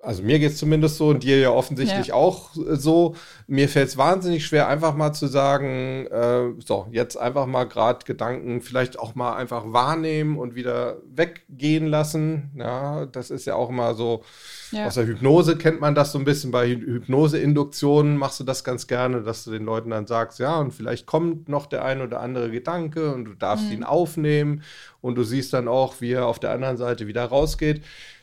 [0.03, 2.13] also mir geht es zumindest so und dir ja offensichtlich Ja.
[2.15, 3.15] auch äh, so.
[3.47, 8.05] Mir fällt es wahnsinnig schwer, einfach mal zu sagen, äh, so, jetzt einfach mal gerade
[8.05, 12.51] Gedanken vielleicht auch mal einfach wahrnehmen und wieder weggehen lassen.
[12.57, 14.23] Ja, das ist ja auch immer so,
[14.71, 14.87] Ja.
[14.87, 16.51] aus der Hypnose kennt man das so ein bisschen.
[16.51, 20.57] Bei Hy- Hypnoseinduktionen machst du das ganz gerne, dass du den Leuten dann sagst, ja,
[20.59, 24.63] und vielleicht kommt noch der ein oder andere Gedanke und du darfst ihn aufnehmen
[25.01, 27.81] und du siehst dann auch, wie er auf der anderen Seite wieder rausgeht.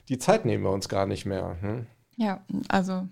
[0.08, 1.56] Die Zeit nehmen wir uns gar nicht mehr.
[1.60, 1.86] Hm?
[2.16, 3.06] Ja, also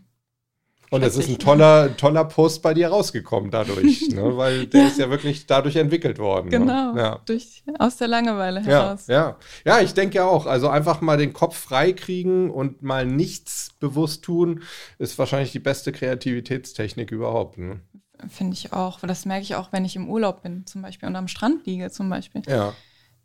[0.91, 1.39] Und es ist ein Schrecklich.
[1.39, 4.37] toller, toller Post bei dir rausgekommen dadurch, ne?
[4.37, 6.51] weil der ist ja wirklich dadurch entwickelt worden.
[6.51, 7.01] genau, Ne?
[7.01, 7.21] Ja.
[7.27, 9.07] durch, aus der Langeweile Ja, heraus.
[9.07, 9.37] ja.
[9.65, 10.47] Ja, ich denke ja auch.
[10.47, 14.63] Also einfach mal den Kopf frei kriegen und mal nichts bewusst tun,
[14.99, 17.59] ist wahrscheinlich die beste Kreativitätstechnik überhaupt.
[17.59, 17.81] Ne?
[18.29, 18.99] Finde ich auch.
[19.01, 21.91] Das merke ich auch, wenn ich im Urlaub bin, zum Beispiel, und am Strand liege,
[21.91, 22.43] zum Beispiel.
[22.49, 22.75] Ja,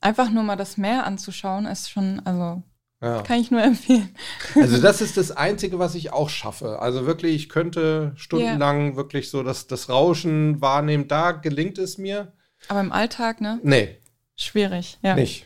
[0.02, 2.62] Einfach nur mal das Meer anzuschauen, ist schon, also
[3.04, 3.22] ja.
[3.22, 4.10] kann ich nur empfehlen.
[4.56, 6.80] Also das ist das Einzige, was ich auch schaffe.
[6.80, 11.08] Also wirklich, ich könnte stundenlang wirklich so das, das Rauschen wahrnehmen.
[11.08, 12.34] Da gelingt es mir.
[12.70, 13.60] Aber im Alltag, ne?
[13.63, 13.98] Nee,
[14.36, 15.16] Schwierig, ja.
[15.16, 15.46] nicht.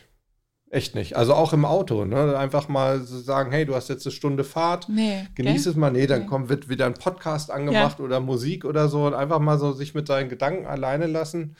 [0.70, 1.16] Echt nicht.
[1.16, 2.36] Also auch im Auto, ne?
[2.38, 4.88] Einfach mal so sagen, hey, du hast jetzt eine Stunde Fahrt.
[4.88, 5.26] Nee.
[5.34, 5.70] Genieß gell?
[5.72, 5.90] es mal.
[5.90, 6.26] Nee, dann Nee.
[6.26, 9.06] kommt, wird wieder ein Podcast angemacht oder Musik oder so.
[9.06, 11.56] Und einfach mal so sich mit seinen Gedanken alleine lassen,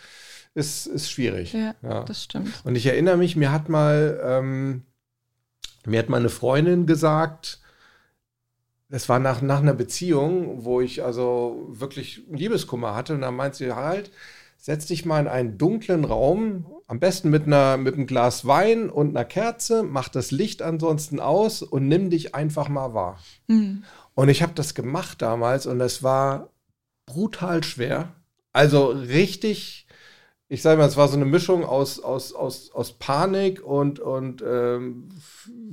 [0.55, 1.55] ist, ist schwierig.
[1.55, 2.03] Ja, Ja.
[2.05, 2.53] das stimmt.
[2.65, 4.83] Und ich erinnere mich, mir hat mal, ähm,
[5.87, 7.61] mir hat mal eine Freundin gesagt,
[8.91, 13.15] das war nach, nach einer Beziehung, wo ich also wirklich Liebeskummer hatte.
[13.15, 14.11] Und dann meint sie halt,
[14.57, 18.89] setz dich mal in einen dunklen Raum, am besten mit, einer, mit einem Glas Wein
[18.89, 23.19] und einer Kerze, mach das Licht ansonsten aus und nimm dich einfach mal wahr.
[23.49, 23.85] Hm.
[24.15, 26.51] Und ich habe das gemacht damals und es war
[27.05, 28.15] brutal schwer.
[28.53, 29.87] Also richtig,
[30.51, 34.43] ich sage mal, es war so eine Mischung aus, aus, aus, aus Panik und, und
[34.47, 35.11] ähm,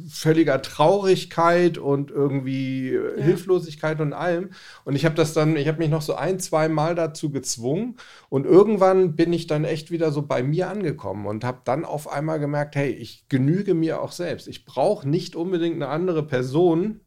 [0.09, 3.23] völliger Traurigkeit und irgendwie äh, Ja.
[3.23, 4.49] Hilflosigkeit und allem.
[4.83, 7.95] Und ich habe das dann, ich habe mich noch so ein, zwei Mal dazu gezwungen
[8.27, 12.11] und irgendwann bin ich dann echt wieder so bei mir angekommen und habe dann auf
[12.11, 14.47] einmal gemerkt, hey, ich genüge mir auch selbst.
[14.49, 16.99] Ich brauche nicht unbedingt eine andere Person,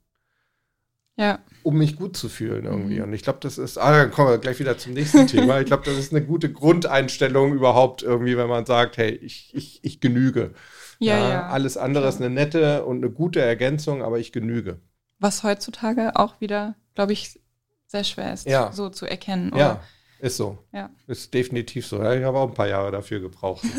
[1.18, 2.98] Ja, um mich gut zu fühlen irgendwie.
[2.98, 3.04] Mhm.
[3.04, 5.60] Und ich glaube, das ist, ah, dann kommen wir gleich wieder zum nächsten Thema.
[5.60, 9.80] Ich glaube, das ist eine gute Grundeinstellung überhaupt irgendwie, wenn man sagt, hey, ich, ich,
[9.82, 10.54] ich genüge.
[11.00, 11.48] ja, ja.
[11.48, 14.80] Alles andere ist eine nette und eine gute Ergänzung, aber ich genüge.
[15.18, 17.40] Was heutzutage auch wieder, glaube ich,
[17.88, 18.70] sehr schwer ist, Ja.
[18.72, 19.52] so zu erkennen.
[19.56, 19.80] Ja,
[20.20, 20.58] ist so.
[20.72, 20.90] ja.
[21.06, 22.02] Ist definitiv so.
[22.02, 23.64] Ja, ich habe auch ein paar Jahre dafür gebraucht.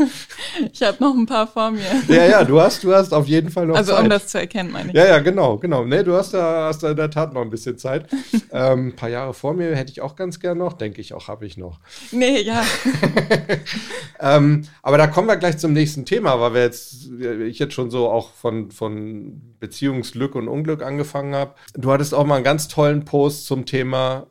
[0.73, 1.81] Ich habe noch ein paar vor mir.
[2.09, 4.03] ja, ja, du hast, du hast auf jeden Fall noch also Zeit.
[4.03, 4.95] um das zu erkennen, meine ich.
[4.95, 5.85] Ja, ja, genau, genau.
[5.85, 8.07] Nee, du hast da, hast da in der Tat noch ein bisschen Zeit.
[8.51, 11.29] ähm, ein paar Jahre vor mir hätte ich auch ganz gern noch, denke ich auch,
[11.29, 11.79] habe ich noch.
[12.11, 12.61] Nee, ja.
[14.19, 17.09] Ähm, aber da kommen wir gleich zum nächsten Thema, weil wir jetzt,
[17.47, 21.55] ich jetzt schon so auch von, von Beziehungsglück und Unglück angefangen habe.
[21.73, 24.27] Du hattest auch mal einen ganz tollen Post zum Thema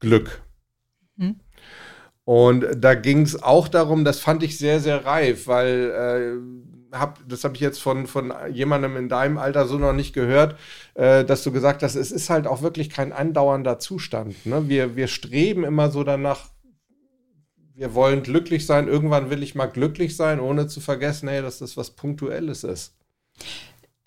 [0.00, 0.42] Glück.
[1.16, 1.36] Mhm.
[2.24, 5.90] Und da ging es auch darum, das fand ich sehr, sehr reif, weil
[6.92, 10.12] äh, hab, das habe ich jetzt von, von jemandem in deinem Alter so noch nicht
[10.12, 10.58] gehört,
[10.94, 14.46] äh, dass du gesagt hast, es ist halt auch wirklich kein andauernder Zustand.
[14.46, 14.68] Ne?
[14.68, 16.50] Wir, wir streben immer so danach,
[17.74, 21.58] wir wollen glücklich sein, irgendwann will ich mal glücklich sein, ohne zu vergessen, hey, dass
[21.58, 22.94] das was Punktuelles ist.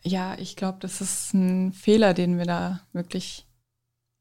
[0.03, 3.47] Ja, ich glaube, das ist ein Fehler, den wir da wirklich,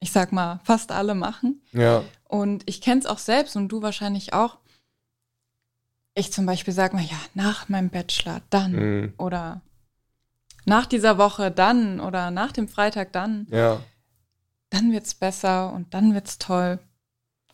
[0.01, 1.63] ich sag mal, fast alle machen.
[1.73, 2.03] Ja.
[2.35, 4.59] Und ich kenne es auch selbst und du wahrscheinlich auch.
[6.17, 9.15] Ich zum Beispiel sage mal, ja, nach meinem Bachelor dann Mhm.
[9.19, 9.61] oder
[10.65, 13.81] nach dieser Woche dann oder nach dem Freitag dann, Ja.
[14.71, 16.81] dann wird's besser und dann wird's toll.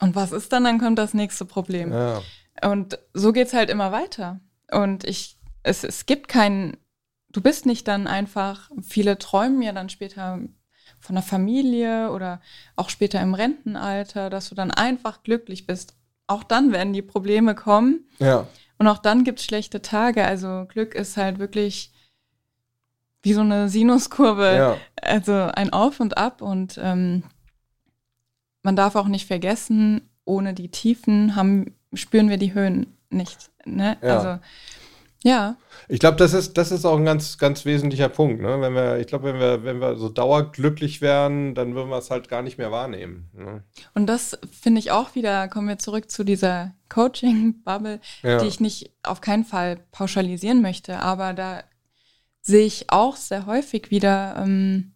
[0.01, 0.65] Und was ist dann?
[0.65, 1.93] Dann kommt das nächste Problem.
[1.93, 2.23] Ja.
[2.63, 4.41] Und so geht's halt immer weiter.
[4.73, 6.79] Und ich, es, es gibt keinen,
[7.29, 10.39] du bist nicht dann einfach, viele träumen ja dann später
[11.01, 12.41] von der Familie oder
[12.77, 15.95] auch später im Rentenalter, dass du dann einfach glücklich bist.
[16.27, 18.47] Auch dann werden die Probleme kommen Ja.
[18.79, 20.25] und auch dann gibt's schlechte Tage.
[20.25, 21.93] Also Glück ist halt wirklich
[23.23, 24.77] wie so eine Sinuskurve, Ja.
[25.03, 27.25] also ein Auf und Ab und ähm,
[28.63, 33.51] man darf auch nicht vergessen, ohne die Tiefen haben, spüren wir die Höhen nicht.
[33.65, 33.97] Ne?
[34.03, 34.17] Ja.
[34.19, 34.43] Also
[35.23, 35.57] ja,
[35.89, 38.41] Ich glaube, das ist, das ist auch ein ganz, ganz wesentlicher Punkt.
[38.41, 38.61] Ne?
[38.61, 42.11] Wenn wir, ich glaube, wenn wir, wenn wir so dauerglücklich wären, dann würden wir es
[42.11, 43.29] halt gar nicht mehr wahrnehmen.
[43.35, 43.65] Ne?
[43.95, 48.39] und das finde ich auch wieder, kommen wir zurück zu dieser Coaching-Bubble, Ja.
[48.39, 51.63] die ich nicht auf keinen Fall pauschalisieren möchte, aber da
[52.41, 54.93] sehe ich auch sehr häufig wieder, ähm,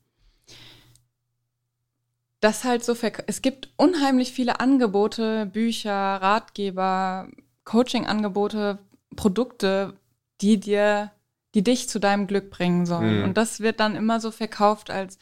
[2.40, 2.94] dass halt so,
[3.26, 7.28] es gibt unheimlich viele Angebote, Bücher, Ratgeber,
[7.64, 8.78] Coaching-Angebote,
[9.16, 9.94] Produkte,
[10.40, 11.12] die dir,
[11.54, 13.18] die dich zu deinem Glück bringen sollen.
[13.18, 13.24] Mhm.
[13.24, 15.18] Und das wird dann immer so verkauft als,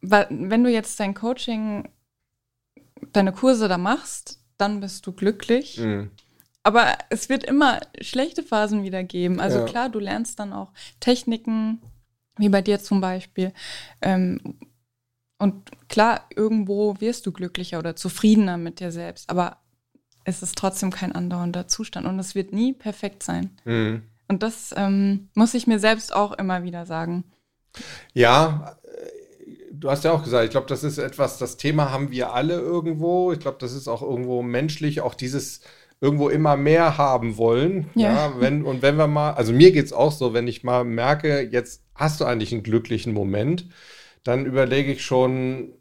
[0.00, 1.88] wenn du jetzt dein Coaching,
[3.12, 5.78] deine Kurse da machst, dann bist du glücklich.
[5.78, 6.10] Mhm.
[6.62, 9.40] Aber es wird immer schlechte Phasen wieder geben.
[9.40, 9.64] Also Ja.
[9.64, 11.80] klar, du lernst dann auch Techniken,
[12.36, 13.52] wie bei dir zum Beispiel.
[14.02, 14.58] Ähm,
[15.38, 19.30] und klar, irgendwo wirst du glücklicher oder zufriedener mit dir selbst.
[19.30, 19.56] Aber
[20.24, 23.50] es ist trotzdem kein andauernder Zustand und es wird nie perfekt sein.
[23.64, 24.02] Mhm.
[24.28, 27.24] Und das ähm, muss ich mir selbst auch immer wieder sagen.
[28.12, 29.10] Ja, äh,
[29.72, 32.54] du hast ja auch gesagt, ich glaube, das ist etwas, das Thema haben wir alle
[32.54, 33.32] irgendwo.
[33.32, 35.62] Ich glaube, das ist auch irgendwo menschlich, auch dieses
[36.00, 37.90] irgendwo immer mehr haben wollen.
[37.94, 38.14] Ja.
[38.14, 38.40] Ja.
[38.40, 41.40] wenn, und wenn wir mal, also mir geht es auch so, wenn ich mal merke,
[41.40, 43.66] jetzt hast du eigentlich einen glücklichen Moment,
[44.22, 45.72] dann überlege ich schon,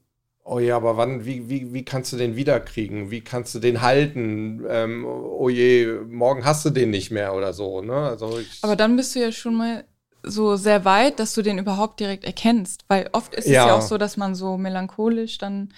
[0.50, 3.12] oh ja, aber wann, wie, wie, wie kannst du den wiederkriegen?
[3.12, 4.66] Wie kannst du den halten?
[4.68, 7.82] Ähm, oh je, morgen hast du den nicht mehr oder so.
[7.82, 7.94] Ne?
[7.94, 9.86] Also Aber dann bist du ja schon mal
[10.24, 12.84] so sehr weit, dass du den überhaupt direkt erkennst.
[12.88, 13.68] Weil oft ist es Ja.
[13.68, 15.72] ja auch so, dass man so melancholisch dann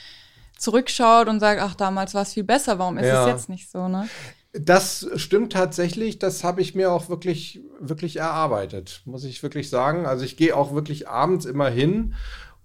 [0.57, 3.25] zurückschaut und sagt, ach, damals war es viel besser, warum ist Ja.
[3.25, 4.07] es jetzt nicht so, ne?
[4.53, 10.05] Das stimmt tatsächlich, das habe ich mir auch wirklich, wirklich erarbeitet, muss ich wirklich sagen.
[10.05, 12.15] Also ich gehe auch wirklich abends immer hin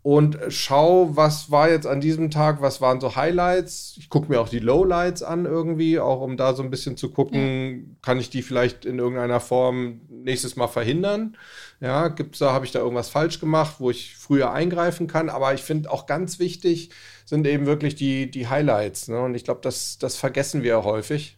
[0.07, 3.97] und schau, was war jetzt an diesem Tag, was waren so Highlights.
[3.99, 7.11] Ich gucke mir auch die Lowlights an irgendwie, auch um da so ein bisschen zu
[7.11, 11.37] gucken, kann ich die vielleicht in irgendeiner Form nächstes Mal verhindern.
[11.81, 15.29] Ja, gibt's da, habe ich da irgendwas falsch gemacht, wo ich früher eingreifen kann.
[15.29, 16.91] Aber ich finde auch ganz wichtig
[17.25, 19.09] sind eben wirklich die, die Highlights.
[19.09, 19.21] Ne?
[19.21, 21.37] Und ich glaube, das, das vergessen wir häufig.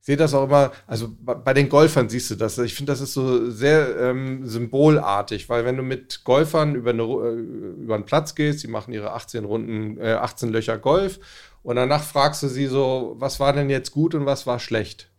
[0.00, 2.56] Ich sehe das auch immer, also bei, den Golfern siehst du das.
[2.58, 7.02] Ich finde, das ist so sehr ähm, symbolartig, weil wenn du mit Golfern über, eine,
[7.02, 11.20] äh, über einen Platz gehst, die machen ihre 18 Runden, äh, 18 Löcher Golf
[11.62, 15.10] und danach fragst du sie so, was war denn jetzt gut und was war schlecht?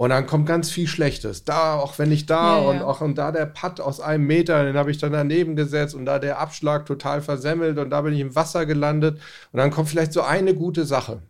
[0.00, 1.44] Und dann kommt ganz viel Schlechtes.
[1.44, 2.70] Da, auch wenn ich da Ja, ja.
[2.70, 5.94] und auch und da der Putt aus einem Meter, den habe ich dann daneben gesetzt
[5.94, 9.20] und da der Abschlag total versemmelt und da bin ich im Wasser gelandet.
[9.52, 11.20] Und dann kommt vielleicht so eine gute Sache.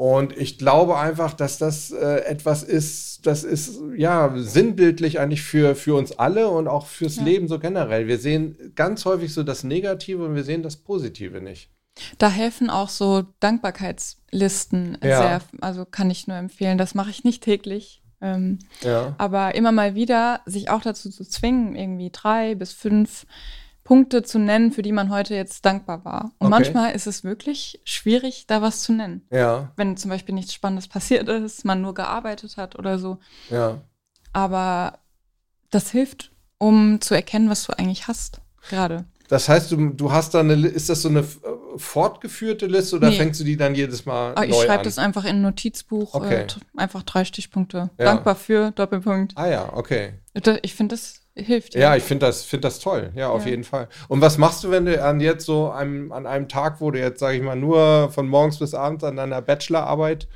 [0.00, 5.74] Und ich glaube einfach, dass das äh, etwas ist, das ist ja sinnbildlich eigentlich für,
[5.74, 7.24] für uns alle und auch fürs Ja.
[7.24, 8.06] Leben so generell.
[8.06, 11.70] Wir sehen ganz häufig so das Negative und wir sehen das Positive nicht.
[12.18, 15.18] Da helfen auch so Dankbarkeitslisten Ja.
[15.18, 16.78] sehr, also kann ich nur empfehlen.
[16.78, 18.02] Das mache ich nicht täglich.
[18.20, 19.14] Ähm, Ja.
[19.18, 23.26] aber immer mal wieder sich auch dazu zu zwingen, irgendwie drei bis fünf
[23.88, 26.24] Punkte zu nennen, für die man heute jetzt dankbar war.
[26.38, 26.50] Und Okay.
[26.50, 29.26] manchmal ist es wirklich schwierig, da was zu nennen.
[29.32, 33.16] Ja, Wenn zum Beispiel nichts Spannendes passiert ist, man nur gearbeitet hat oder so.
[33.48, 33.80] ja.
[34.34, 34.98] Aber
[35.70, 38.42] das hilft, um zu erkennen, was du eigentlich hast.
[38.68, 39.06] Gerade.
[39.28, 41.24] Das heißt, du, du hast da eine, ist das so eine äh,
[41.76, 43.16] fortgeführte Liste oder Nee.
[43.16, 44.84] fängst du die dann jedes Mal Aber ich neu schreibe an?
[44.84, 46.12] das einfach in ein Notizbuch.
[46.14, 46.42] Okay.
[46.42, 46.46] Äh,
[46.76, 47.88] einfach drei Stichpunkte.
[47.98, 48.04] Ja.
[48.04, 49.32] Dankbar für, Doppelpunkt.
[49.36, 50.12] Ah ja, okay.
[50.62, 51.74] Ich finde, das hilft.
[51.74, 53.12] Ja, ich finde das, find das toll.
[53.14, 53.50] Ja, auf Ja.
[53.50, 53.88] jeden Fall.
[54.08, 56.98] Und was machst du, wenn du an jetzt so einem, an einem Tag, wo du
[56.98, 60.28] jetzt, sage ich mal, nur von morgens bis abends an deiner Bachelorarbeit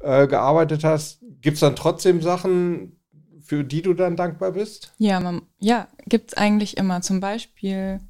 [0.00, 3.00] äh, gearbeitet hast, gibt es dann trotzdem Sachen,
[3.42, 4.92] für die du dann dankbar bist?
[4.98, 7.02] Ja, man, ja, gibt's eigentlich immer.
[7.02, 8.00] Zum Beispiel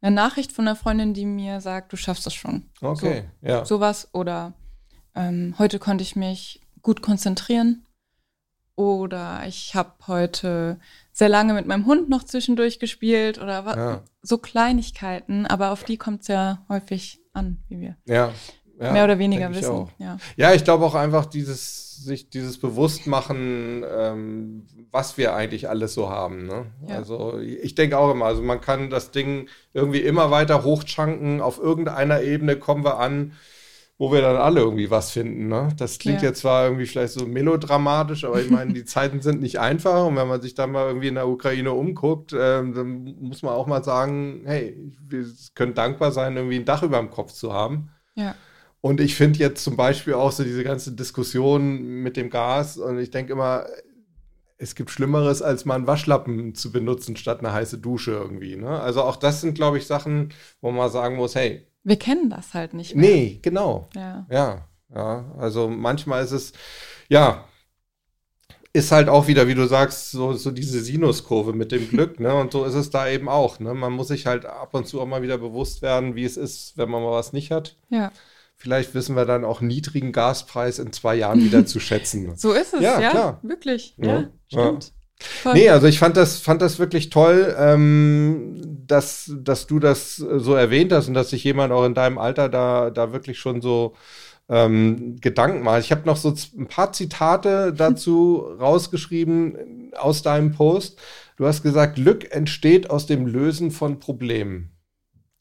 [0.00, 2.70] eine Nachricht von einer Freundin, die mir sagt, du schaffst es schon.
[2.80, 3.64] Okay, ja.
[3.64, 4.54] Sowas oder
[5.14, 7.84] ähm, heute konnte ich mich gut konzentrieren
[8.74, 10.78] oder ich habe heute
[11.20, 14.02] sehr lange mit meinem Hund noch zwischendurch gespielt oder ja.
[14.22, 18.32] so Kleinigkeiten, aber auf die kommt es ja häufig an, wie wir ja,
[18.80, 19.88] ja, mehr oder weniger wissen.
[19.98, 20.54] Ja.
[20.54, 26.46] ich glaube auch einfach dieses sich dieses Bewusstmachen, ähm, was wir eigentlich alles so haben.
[26.46, 26.64] Ne?
[26.88, 31.58] Also ich denke auch immer, also man kann das Ding irgendwie immer weiter hochschanken, auf
[31.58, 33.34] irgendeiner Ebene kommen wir an,
[34.00, 35.48] wo wir dann alle irgendwie was finden.
[35.48, 35.68] Ne?
[35.76, 36.28] Das klingt ja.
[36.28, 40.16] jetzt zwar irgendwie vielleicht so melodramatisch, aber ich meine, die Zeiten sind nicht einfach und
[40.16, 43.66] wenn man sich dann mal irgendwie in der Ukraine umguckt, ähm, dann muss man auch
[43.66, 44.74] mal sagen, hey,
[45.06, 47.90] wir können dankbar sein, irgendwie ein Dach über dem Kopf zu haben.
[48.14, 48.34] Ja.
[48.80, 52.98] Und ich finde jetzt zum Beispiel auch so diese ganze Diskussion mit dem Gas und
[52.98, 53.66] ich denke immer,
[54.56, 58.56] es gibt Schlimmeres, als mal einen Waschlappen zu benutzen statt eine heiße Dusche irgendwie.
[58.56, 58.80] Ne?
[58.80, 60.32] Also auch das sind, glaube ich, Sachen,
[60.62, 61.66] wo man sagen muss, hey.
[61.82, 63.10] Wir kennen das halt nicht mehr.
[63.10, 63.88] Nee, genau.
[63.94, 64.26] Ja.
[64.30, 65.32] Ja, ja.
[65.38, 66.52] Also manchmal ist es,
[67.08, 67.44] ja,
[68.72, 72.34] ist halt auch wieder, wie du sagst, so, so diese Sinuskurve mit dem Glück, ne?
[72.34, 73.58] Und so ist es da eben auch.
[73.58, 73.74] Ne?
[73.74, 76.76] Man muss sich halt ab und zu auch mal wieder bewusst werden, wie es ist,
[76.76, 77.76] wenn man mal was nicht hat.
[77.88, 78.12] Ja.
[78.54, 82.36] Vielleicht wissen wir dann auch niedrigen Gaspreis in zwei Jahren wieder zu schätzen.
[82.36, 83.40] So ist es, ja, ja klar.
[83.42, 83.94] wirklich.
[83.96, 84.84] Ja, ja stimmt.
[84.84, 84.99] Ja.
[85.52, 90.54] Nee, also ich fand das, fand das wirklich toll, ähm, dass, dass du das so
[90.54, 93.94] erwähnt hast und dass sich jemand auch in deinem Alter da, da wirklich schon so
[94.48, 95.80] ähm, Gedanken macht.
[95.80, 100.98] Ich habe noch so ein paar Zitate dazu rausgeschrieben aus deinem Post.
[101.36, 104.72] Du hast gesagt, Glück entsteht aus dem Lösen von Problemen.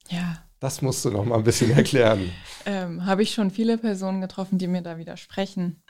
[0.09, 0.43] Ja.
[0.59, 2.31] Das musst du noch mal ein bisschen erklären.
[2.65, 5.81] ähm, Habe ich schon viele Personen getroffen, die mir da widersprechen.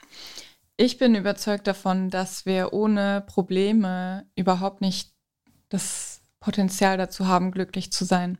[0.82, 5.12] Ich bin überzeugt davon, dass wir ohne Probleme überhaupt nicht
[5.68, 8.38] das Potenzial dazu haben, glücklich zu sein.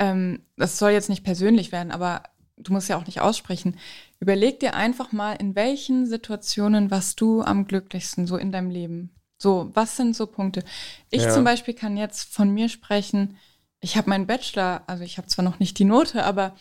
[0.00, 2.24] Ähm, das soll jetzt nicht persönlich werden, aber
[2.56, 3.78] du musst ja auch nicht aussprechen.
[4.18, 9.14] Überleg dir einfach mal, in welchen Situationen warst du am glücklichsten so in deinem Leben?
[9.38, 10.64] So, was sind so Punkte?
[11.10, 11.30] Ich ja.
[11.30, 13.36] zum Beispiel kann jetzt von mir sprechen,
[13.78, 16.56] ich habe meinen Bachelor, also ich habe zwar noch nicht die Note, aber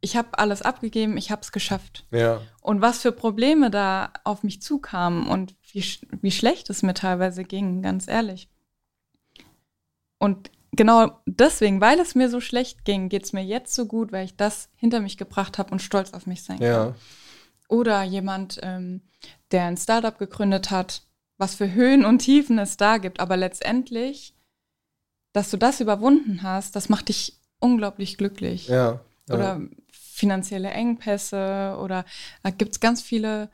[0.00, 2.06] ich habe alles abgegeben, ich habe es geschafft.
[2.10, 2.40] Ja.
[2.60, 5.84] Und was für Probleme da auf mich zukamen und wie,
[6.20, 8.48] wie schlecht es mir teilweise ging, ganz ehrlich.
[10.18, 14.12] Und genau deswegen, weil es mir so schlecht ging, geht es mir jetzt so gut,
[14.12, 16.86] weil ich das hinter mich gebracht habe und stolz auf mich sein ja.
[16.86, 16.94] kann.
[17.68, 19.02] Oder jemand, ähm,
[19.50, 21.02] der ein Startup gegründet hat,
[21.38, 24.36] was für Höhen und Tiefen es da gibt, aber letztendlich
[25.36, 28.68] dass du das überwunden hast, das macht dich unglaublich glücklich.
[28.68, 29.00] Ja.
[29.28, 29.34] ja.
[29.34, 29.60] Oder
[30.16, 32.04] finanzielle Engpässe oder
[32.42, 33.50] da gibt es ganz viele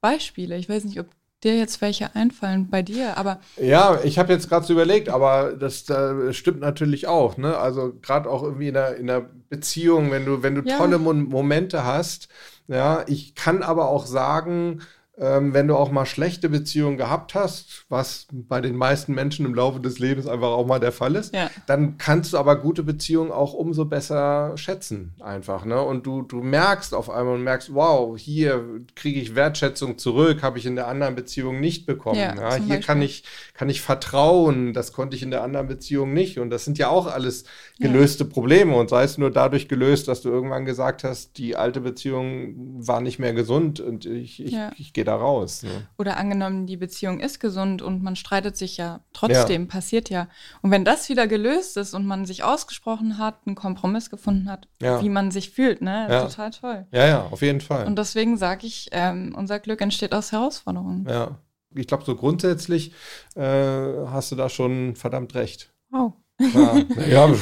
[0.00, 0.56] Beispiele.
[0.56, 1.06] Ich weiß nicht, ob
[1.42, 3.40] dir jetzt welche einfallen bei dir, aber.
[3.56, 7.58] Ja, ich habe jetzt gerade so überlegt, aber das, das, stimmt natürlich auch, ne?
[7.58, 10.78] Also gerade auch irgendwie in der, in der Beziehung, wenn du, wenn du ja.
[10.78, 12.28] tolle Mo Momente hast,
[12.68, 14.80] ja, ich kann aber auch sagen,
[15.18, 19.54] ähm, wenn du auch mal schlechte Beziehungen gehabt hast, was bei den meisten Menschen im
[19.54, 21.50] Laufe des Lebens einfach auch mal der Fall ist, ja.
[21.66, 25.64] dann kannst du aber gute Beziehungen auch umso besser schätzen einfach.
[25.64, 25.80] Ne?
[25.80, 28.64] Und du, du merkst auf einmal und merkst, wow, hier
[28.96, 32.18] kriege ich Wertschätzung zurück, habe ich in der anderen Beziehung nicht bekommen.
[32.18, 32.56] Ja, ja?
[32.56, 33.24] Hier kann ich,
[33.54, 36.40] kann ich vertrauen, das konnte ich in der anderen Beziehung nicht.
[36.40, 37.44] Und das sind ja auch alles
[37.78, 41.80] gelöste Probleme und sei es nur dadurch gelöst, dass du irgendwann gesagt hast, die alte
[41.80, 42.54] Beziehung
[42.86, 45.62] war nicht mehr gesund und ich, ich, ich gehe da raus.
[45.62, 45.86] Ne?
[45.98, 49.68] Oder angenommen, die Beziehung ist gesund und man streitet sich ja trotzdem, ja.
[49.68, 50.28] passiert ja.
[50.62, 54.68] Und wenn das wieder gelöst ist und man sich ausgesprochen hat, einen Kompromiss gefunden hat,
[54.80, 55.02] ja.
[55.02, 56.06] wie man sich fühlt, ne?
[56.10, 56.22] Ja.
[56.22, 56.86] Total toll.
[56.92, 57.86] Ja, ja, auf jeden Fall.
[57.86, 61.06] Und deswegen sage ich, ähm, unser Glück entsteht aus Herausforderungen.
[61.08, 61.38] Ja.
[61.76, 62.92] Ich glaube, so grundsätzlich
[63.34, 65.72] äh, hast du da schon verdammt recht.
[65.90, 66.14] Wow.
[66.40, 67.34] Ja, ja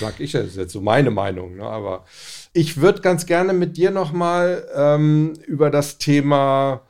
[0.00, 1.64] sag ich, das ist jetzt so meine Meinung, ne?
[1.64, 2.04] aber
[2.52, 6.82] ich würde ganz gerne mit dir nochmal ähm, über das Thema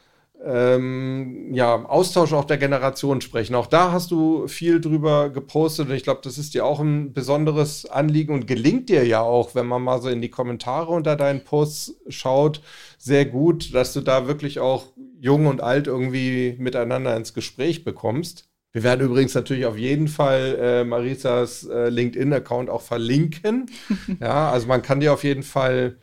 [0.46, 3.54] ähm, ja, Austausch auch der Generation sprechen.
[3.54, 7.12] Auch da hast du viel drüber gepostet und ich glaube, das ist dir auch ein
[7.12, 11.16] besonderes Anliegen und gelingt dir ja auch, wenn man mal so in die Kommentare unter
[11.16, 12.60] deinen Posts schaut,
[12.98, 18.48] sehr gut, dass du da wirklich auch jung und alt irgendwie miteinander ins Gespräch bekommst.
[18.72, 23.70] Wir werden übrigens natürlich auf jeden Fall äh, Marisas äh, LinkedIn-Account auch verlinken.
[24.20, 25.96] ja, also man kann dir auf jeden Fall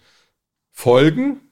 [0.72, 1.51] folgen.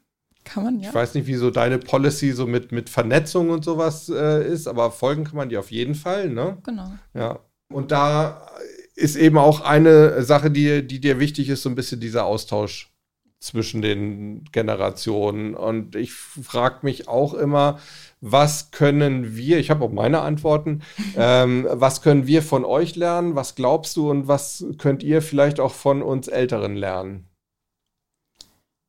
[0.50, 0.90] Kann man, ja.
[0.90, 4.68] Ich weiß nicht, wie so deine Policy so mit, mit Vernetzung und sowas äh, ist,
[4.68, 6.58] aber folgen kann man dir auf jeden Fall, ne?
[6.64, 6.92] Genau.
[7.14, 7.40] Ja.
[7.72, 8.50] Und da
[8.96, 12.92] ist eben auch eine Sache, die, die dir wichtig ist, so ein bisschen dieser Austausch
[13.40, 15.54] zwischen den Generationen.
[15.54, 17.80] Und ich frage mich auch immer,
[18.20, 20.82] was können wir, ich habe auch meine Antworten,
[21.16, 25.60] ähm, was können wir von euch lernen, was glaubst du und was könnt ihr vielleicht
[25.60, 27.29] auch von uns Älteren lernen?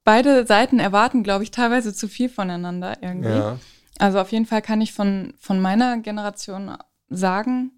[0.04, 3.28] Beide Seiten erwarten, glaube ich, teilweise zu viel voneinander irgendwie.
[3.28, 3.58] Ja.
[3.98, 6.76] Also auf jeden Fall kann ich von, von meiner Generation
[7.08, 7.72] sagen,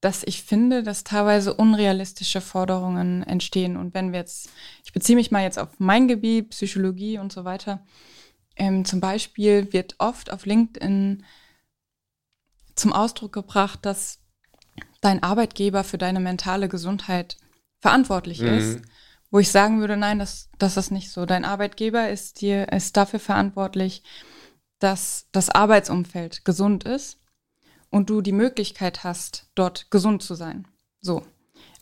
[0.00, 3.76] dass ich finde, dass teilweise unrealistische Forderungen entstehen.
[3.76, 4.50] Und wenn wir jetzt,
[4.84, 7.86] ich beziehe mich mal jetzt auf mein Gebiet, Psychologie und so weiter.
[8.56, 11.24] Ähm, zum Beispiel wird oft auf LinkedIn
[12.74, 14.20] zum Ausdruck gebracht, dass
[15.00, 17.36] dein Arbeitgeber für deine mentale Gesundheit
[17.78, 18.48] verantwortlich mhm.
[18.48, 18.82] ist.
[19.30, 21.24] Wo ich sagen würde, nein, das, das ist nicht so.
[21.24, 24.02] Dein Arbeitgeber ist dir, ist dafür verantwortlich,
[24.80, 27.18] dass das Arbeitsumfeld gesund ist
[27.90, 30.66] und du die Möglichkeit hast, dort gesund zu sein.
[31.00, 31.22] So.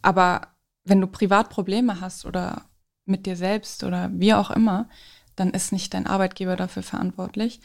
[0.03, 0.49] Aber
[0.85, 2.67] wenn du privat Probleme hast oder
[3.05, 4.89] mit dir selbst oder wie auch immer,
[5.37, 7.61] dann ist nicht dein Arbeitgeber dafür verantwortlich.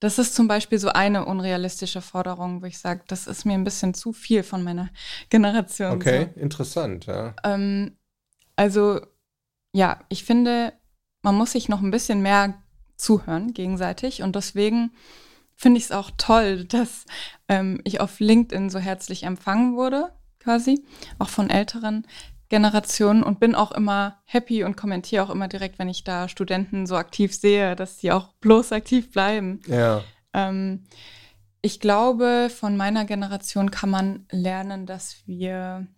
[0.00, 3.64] Das ist zum Beispiel so eine unrealistische Forderung, wo ich sage, das ist mir ein
[3.64, 4.90] bisschen zu viel von meiner
[5.30, 5.92] Generation.
[5.92, 6.40] Okay, so.
[6.40, 7.34] interessant, ja.
[7.44, 7.95] Ähm,
[8.56, 9.00] also,
[9.72, 10.72] ja, ich finde,
[11.22, 12.54] man muss sich noch ein bisschen mehr
[12.96, 14.92] zuhören gegenseitig und deswegen
[15.54, 17.04] finde ich es auch toll, dass
[17.48, 20.84] ähm, ich auf LinkedIn so herzlich empfangen wurde, quasi,
[21.18, 22.06] auch von älteren
[22.48, 26.86] Generationen und bin auch immer happy und kommentiere auch immer direkt, wenn ich da Studenten
[26.86, 29.60] so aktiv sehe, dass sie auch bloß aktiv bleiben.
[29.66, 30.04] Ja.
[30.32, 30.84] Ähm,
[31.62, 35.88] ich glaube, von meiner Generation kann man lernen, dass wir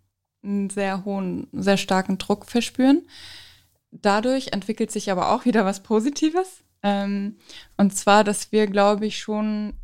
[0.42, 3.06] einen sehr hohen, sehr starken Druck verspüren.
[3.90, 6.64] Dadurch entwickelt sich aber auch wieder was Positives.
[6.82, 7.36] Ähm,
[7.76, 9.74] und zwar, dass wir, glaube ich, schon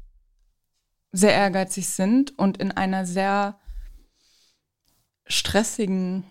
[1.12, 3.59] sehr ehrgeizig sind und in einer sehr
[5.26, 6.24] stressigen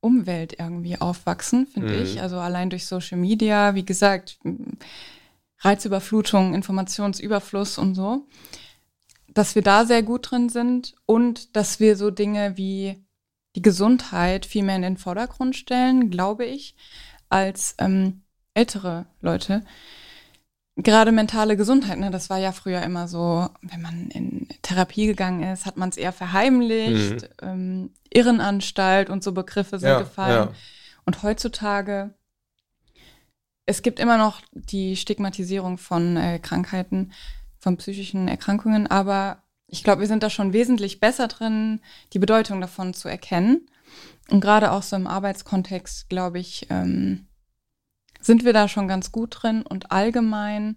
[0.00, 2.02] Umwelt irgendwie aufwachsen, finde mhm.
[2.02, 2.22] ich.
[2.22, 4.38] Also allein durch Social Media, wie gesagt,
[5.60, 8.26] Reizüberflutung, Informationsüberfluss und so.
[9.28, 13.04] Dass wir da sehr gut drin sind und dass wir so Dinge wie
[13.58, 16.76] die Gesundheit viel mehr in den Vordergrund stellen, glaube ich,
[17.28, 18.22] als ähm,
[18.54, 19.64] ältere Leute
[20.78, 25.42] gerade mentale Gesundheit, ne, das war ja früher immer so, wenn man in Therapie gegangen
[25.42, 27.48] ist, hat man es eher verheimlicht, mhm.
[27.48, 30.48] ähm, Irrenanstalt und so Begriffe sind ja, gefallen.
[30.48, 30.54] Ja.
[31.04, 32.14] Und heutzutage,
[33.66, 37.12] es gibt immer noch die Stigmatisierung von äh, Krankheiten,
[37.58, 41.80] von psychischen Erkrankungen, aber ich glaube, wir sind da schon wesentlich besser drin,
[42.12, 43.68] die Bedeutung davon zu erkennen.
[44.30, 47.26] Und gerade auch so im Arbeitskontext, glaube ich, ähm,
[48.20, 50.76] sind wir da schon ganz gut drin und allgemein.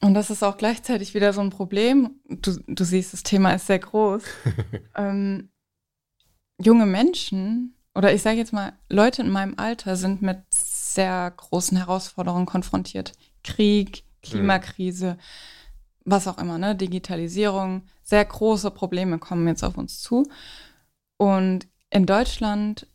[0.00, 2.20] Und das ist auch gleichzeitig wieder so ein Problem.
[2.28, 4.22] Du, du siehst, das Thema ist sehr groß.
[4.96, 5.50] ähm,
[6.58, 11.76] junge Menschen oder ich sage jetzt mal, Leute in meinem Alter sind mit sehr großen
[11.76, 13.12] Herausforderungen konfrontiert.
[13.44, 15.18] Krieg, Klimakrise, mhm.
[16.04, 16.74] Was auch immer, ne?
[16.74, 17.82] Digitalisierung.
[18.02, 20.28] Sehr große Probleme kommen jetzt auf uns zu.
[21.16, 22.86] Und in Deutschland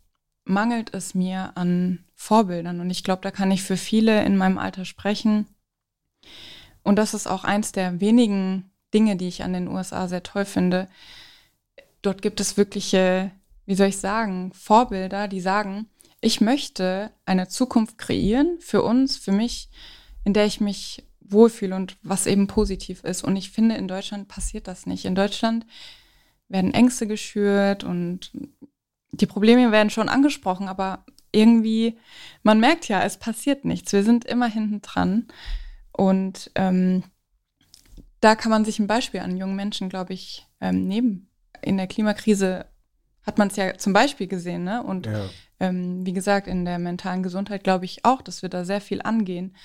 [0.44, 2.80] mangelt es mir an Vorbildern.
[2.80, 5.48] Und ich glaube, da kann ich für viele in meinem Alter sprechen.
[6.84, 10.46] Und das ist auch eins der wenigen Dinge, die ich an den USA sehr toll
[10.46, 10.88] finde.
[12.02, 13.32] Dort gibt es wirkliche,
[13.66, 15.88] wie soll ich sagen, Vorbilder, die sagen,
[16.22, 19.70] ich möchte eine Zukunft kreieren für uns, für mich,
[20.24, 23.24] in der ich mich wohlfühle und was eben positiv ist.
[23.24, 25.06] Und ich finde, in Deutschland passiert das nicht.
[25.06, 25.66] In Deutschland
[26.50, 28.32] werden Ängste geschürt und
[29.12, 31.98] die Probleme werden schon angesprochen, aber irgendwie,
[32.44, 33.94] man merkt ja, es passiert nichts.
[33.94, 35.28] Wir sind immer hinten dran.
[35.92, 37.04] Und ähm,
[38.20, 41.30] da kann man sich ein Beispiel an jungen Menschen, glaube ich, ähm, nehmen.
[41.62, 42.66] In der Klimakrise
[43.24, 44.82] hat man es ja zum Beispiel gesehen, ne?
[44.82, 45.30] Und ja.
[45.60, 49.02] ähm, wie gesagt, in der mentalen Gesundheit glaube ich auch, dass wir da sehr viel
[49.02, 49.56] angehen.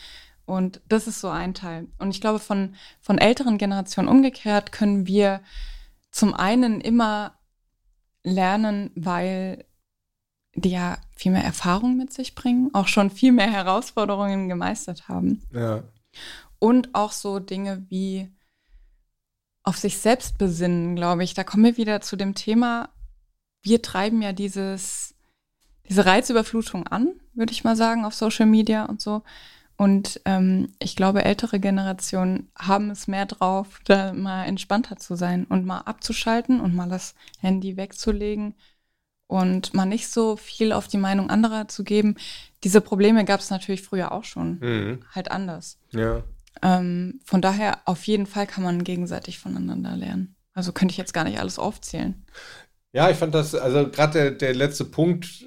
[0.44, 1.88] Und das ist so ein Teil.
[1.98, 5.40] Und ich glaube, von, von älteren Generationen umgekehrt können wir
[6.10, 7.38] zum einen immer
[8.24, 9.64] lernen, weil
[10.54, 15.42] die ja viel mehr Erfahrung mit sich bringen, auch schon viel mehr Herausforderungen gemeistert haben.
[15.52, 15.82] Ja.
[16.58, 18.30] Und auch so Dinge wie
[19.64, 21.34] auf sich selbst besinnen, glaube ich.
[21.34, 22.90] Da kommen wir wieder zu dem Thema,
[23.62, 25.14] wir treiben ja dieses,
[25.88, 29.22] diese Reizüberflutung an, würde ich mal sagen, auf Social Media und so.
[29.76, 35.44] Und ähm, ich glaube, ältere Generationen haben es mehr drauf, da mal entspannter zu sein
[35.44, 38.54] und mal abzuschalten und mal das Handy wegzulegen
[39.26, 42.16] und mal nicht so viel auf die Meinung anderer zu geben.
[42.64, 45.04] Diese Probleme gab es natürlich früher auch schon, mhm.
[45.10, 45.78] halt anders.
[45.90, 46.22] Ja.
[46.60, 50.36] Ähm, von daher, auf jeden Fall kann man gegenseitig voneinander lernen.
[50.54, 52.24] Also könnte ich jetzt gar nicht alles aufzählen.
[52.92, 55.46] Ja, ich fand das, also gerade der, der letzte Punkt,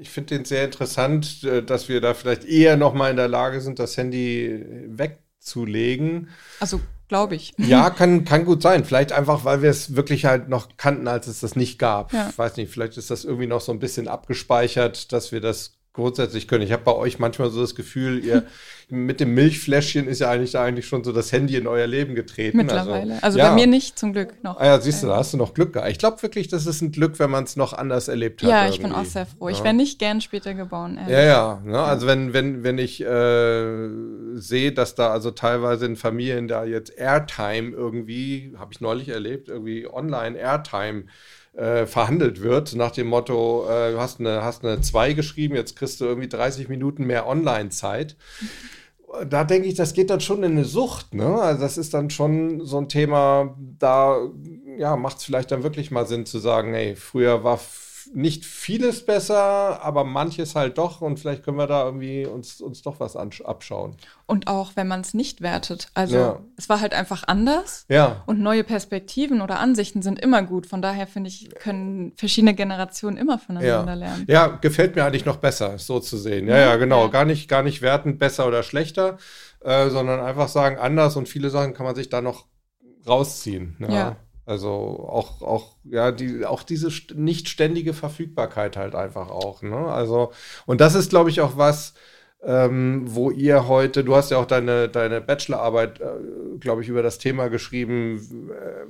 [0.00, 3.28] ich finde den sehr interessant, äh, dass wir da vielleicht eher noch mal in der
[3.28, 6.28] Lage sind, das Handy wegzulegen.
[6.60, 7.54] Also glaube ich.
[7.56, 8.84] Ja, kann, kann gut sein.
[8.84, 12.12] Vielleicht einfach, weil wir es wirklich halt noch kannten, als es das nicht gab.
[12.12, 12.28] Ja.
[12.28, 15.77] Ich weiß nicht, vielleicht ist das irgendwie noch so ein bisschen abgespeichert, dass wir das
[15.98, 16.62] grundsätzlich können.
[16.62, 18.44] Ich habe bei euch manchmal so das Gefühl, ihr
[18.88, 22.14] mit dem Milchfläschchen ist ja eigentlich da eigentlich schon so das Handy in euer Leben
[22.14, 22.58] getreten.
[22.60, 23.14] Also, Mittlerweile.
[23.14, 23.48] Also, also ja.
[23.50, 24.58] bei mir nicht zum Glück noch.
[24.58, 25.90] Ah ja, siehst du, da hast du noch Glück gehabt.
[25.90, 28.48] Ich glaube wirklich, das ist ein Glück, wenn man es noch anders erlebt hat.
[28.48, 28.92] Ja, ich irgendwie.
[28.92, 29.48] bin auch sehr froh.
[29.48, 29.54] Ja.
[29.56, 30.96] Ich wäre nicht gern später geboren.
[30.96, 31.12] Ehrlich.
[31.12, 31.62] Ja, ja.
[31.64, 31.78] Ne?
[31.78, 33.88] Also wenn, wenn, wenn ich äh,
[34.36, 39.48] sehe, dass da also teilweise in Familien da jetzt Airtime irgendwie, habe ich neulich erlebt,
[39.48, 41.04] irgendwie online Airtime
[41.58, 45.76] äh, verhandelt wird, nach dem Motto, äh, du hast eine, hast eine 2 geschrieben, jetzt
[45.76, 48.16] kriegst du irgendwie 30 Minuten mehr Online-Zeit.
[49.28, 51.14] Da denke ich, das geht dann schon in eine Sucht.
[51.14, 51.26] Ne?
[51.26, 54.18] Also das ist dann schon so ein Thema, da
[54.76, 57.58] ja, macht es vielleicht dann wirklich mal Sinn zu sagen, hey, früher war
[58.14, 62.82] nicht vieles besser, aber manches halt doch und vielleicht können wir da irgendwie uns, uns
[62.82, 63.96] doch was abschauen.
[64.26, 65.88] Und auch wenn man es nicht wertet.
[65.94, 66.40] Also ja.
[66.56, 67.86] es war halt einfach anders.
[67.88, 68.22] Ja.
[68.26, 70.66] Und neue Perspektiven oder Ansichten sind immer gut.
[70.66, 73.98] Von daher finde ich, können verschiedene Generationen immer voneinander ja.
[73.98, 74.24] lernen.
[74.28, 76.48] Ja, gefällt mir eigentlich noch besser, so zu sehen.
[76.48, 77.04] Ja, ja, genau.
[77.04, 77.10] Ja.
[77.10, 79.18] Gar nicht, gar nicht wertend besser oder schlechter,
[79.60, 82.46] äh, sondern einfach sagen anders und viele Sachen kann man sich da noch
[83.06, 83.76] rausziehen.
[83.88, 84.16] ja.
[84.48, 89.60] Also auch, auch, ja, die, auch diese nicht ständige Verfügbarkeit halt einfach auch.
[89.60, 89.76] Ne?
[89.76, 90.32] Also,
[90.64, 91.92] und das ist, glaube ich, auch was,
[92.42, 96.06] ähm, wo ihr heute, du hast ja auch deine, deine Bachelorarbeit, äh,
[96.60, 98.86] glaube ich, über das Thema geschrieben, äh,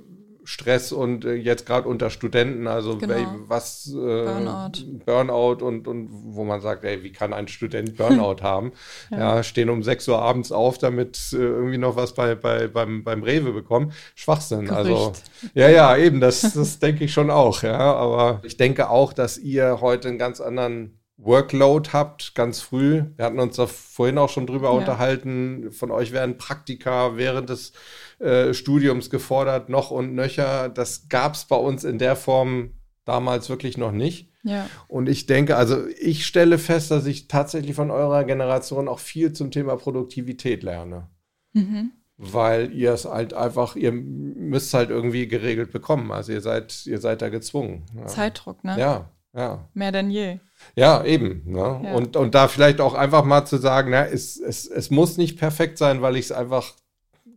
[0.48, 3.12] Stress und äh, jetzt gerade unter Studenten, also genau.
[3.12, 4.70] ey, was äh, Burnout.
[5.04, 8.72] Burnout und, und wo man sagt, ey, wie kann ein Student Burnout haben?
[9.10, 9.36] Ja.
[9.36, 9.42] ja.
[9.42, 13.22] stehen um 6 Uhr abends auf, damit äh, irgendwie noch was bei, bei, beim, beim
[13.22, 13.92] Rewe bekommen.
[14.14, 14.64] Schwachsinn.
[14.64, 14.74] Gerücht.
[14.74, 15.12] Also
[15.52, 17.78] ja, ja, eben, das, das denke ich schon auch, ja.
[17.78, 23.04] Aber ich denke auch, dass ihr heute einen ganz anderen Workload habt, ganz früh.
[23.16, 24.78] Wir hatten uns da vorhin auch schon drüber ja.
[24.78, 25.72] unterhalten.
[25.72, 27.72] Von euch werden Praktika während des
[28.20, 30.68] äh, Studiums gefordert, noch und nöcher.
[30.68, 32.70] Das gab es bei uns in der Form
[33.04, 34.32] damals wirklich noch nicht.
[34.44, 34.70] Ja.
[34.86, 39.32] Und ich denke, also ich stelle fest, dass ich tatsächlich von eurer Generation auch viel
[39.32, 41.08] zum Thema Produktivität lerne.
[41.52, 41.92] Mhm.
[42.16, 46.12] Weil ihr es halt einfach, ihr müsst halt irgendwie geregelt bekommen.
[46.12, 47.86] Also ihr seid, ihr seid da gezwungen.
[47.96, 48.06] Ja.
[48.06, 48.78] Zeitdruck, ne?
[48.78, 49.68] Ja, ja.
[49.72, 50.40] Mehr denn je.
[50.74, 51.42] Ja, eben.
[51.46, 51.80] Ne?
[51.84, 51.94] Ja.
[51.94, 55.38] Und, und da vielleicht auch einfach mal zu sagen, na, es, es, es muss nicht
[55.38, 56.74] perfekt sein, weil ich es einfach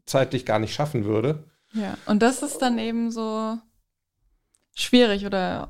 [0.05, 1.43] zeitlich gar nicht schaffen würde.
[1.73, 3.57] Ja, und das ist dann eben so
[4.75, 5.69] schwierig oder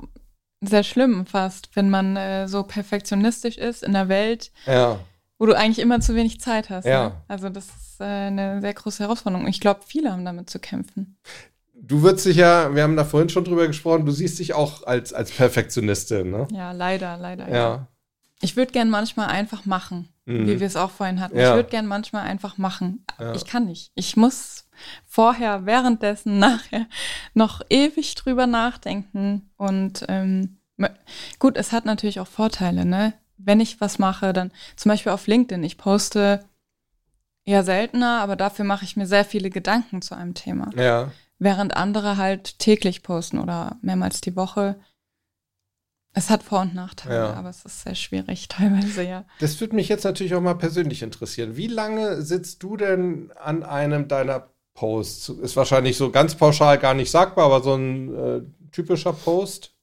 [0.61, 4.99] sehr schlimm fast, wenn man äh, so perfektionistisch ist in der Welt, ja.
[5.37, 6.85] wo du eigentlich immer zu wenig Zeit hast.
[6.85, 7.09] Ja.
[7.09, 7.15] Ne?
[7.27, 9.47] Also das ist äh, eine sehr große Herausforderung.
[9.47, 11.17] Ich glaube, viele haben damit zu kämpfen.
[11.83, 14.83] Du würdest dich ja, wir haben da vorhin schon drüber gesprochen, du siehst dich auch
[14.83, 16.47] als, als Perfektionistin, ne?
[16.51, 17.47] Ja, leider, leider.
[17.49, 17.55] Ja.
[17.55, 17.87] ja.
[18.41, 20.47] Ich würde gern manchmal einfach machen, mhm.
[20.47, 21.37] wie wir es auch vorhin hatten.
[21.37, 21.49] Ja.
[21.49, 23.05] Ich würde gern manchmal einfach machen.
[23.19, 23.33] Ja.
[23.33, 23.91] Ich kann nicht.
[23.95, 24.67] Ich muss
[25.05, 26.87] vorher, währenddessen, nachher
[27.33, 29.49] noch ewig drüber nachdenken.
[29.57, 30.57] Und ähm,
[31.39, 33.13] gut, es hat natürlich auch Vorteile, ne?
[33.37, 35.63] Wenn ich was mache, dann zum Beispiel auf LinkedIn.
[35.63, 36.45] Ich poste
[37.43, 40.69] eher seltener, aber dafür mache ich mir sehr viele Gedanken zu einem Thema.
[40.75, 41.11] Ja.
[41.43, 44.79] Während andere halt täglich posten oder mehrmals die Woche.
[46.13, 47.33] Es hat Vor- und Nachteile, ja.
[47.33, 49.25] aber es ist sehr schwierig teilweise, ja.
[49.39, 51.57] Das würde mich jetzt natürlich auch mal persönlich interessieren.
[51.57, 55.29] Wie lange sitzt du denn an einem deiner Posts?
[55.29, 59.73] Ist wahrscheinlich so ganz pauschal gar nicht sagbar, aber so ein äh, typischer Post?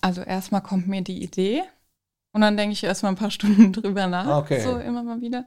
[0.00, 1.64] Also erstmal kommt mir die Idee
[2.32, 4.26] und dann denke ich erstmal ein paar Stunden drüber nach.
[4.26, 4.60] Ah, okay.
[4.60, 5.44] So immer mal wieder.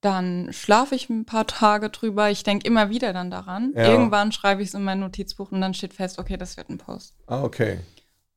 [0.00, 2.30] Dann schlafe ich ein paar Tage drüber.
[2.30, 3.72] Ich denke immer wieder dann daran.
[3.74, 3.88] Ja.
[3.88, 6.78] Irgendwann schreibe ich es in mein Notizbuch und dann steht fest, okay, das wird ein
[6.78, 7.14] Post.
[7.26, 7.80] Ah, okay.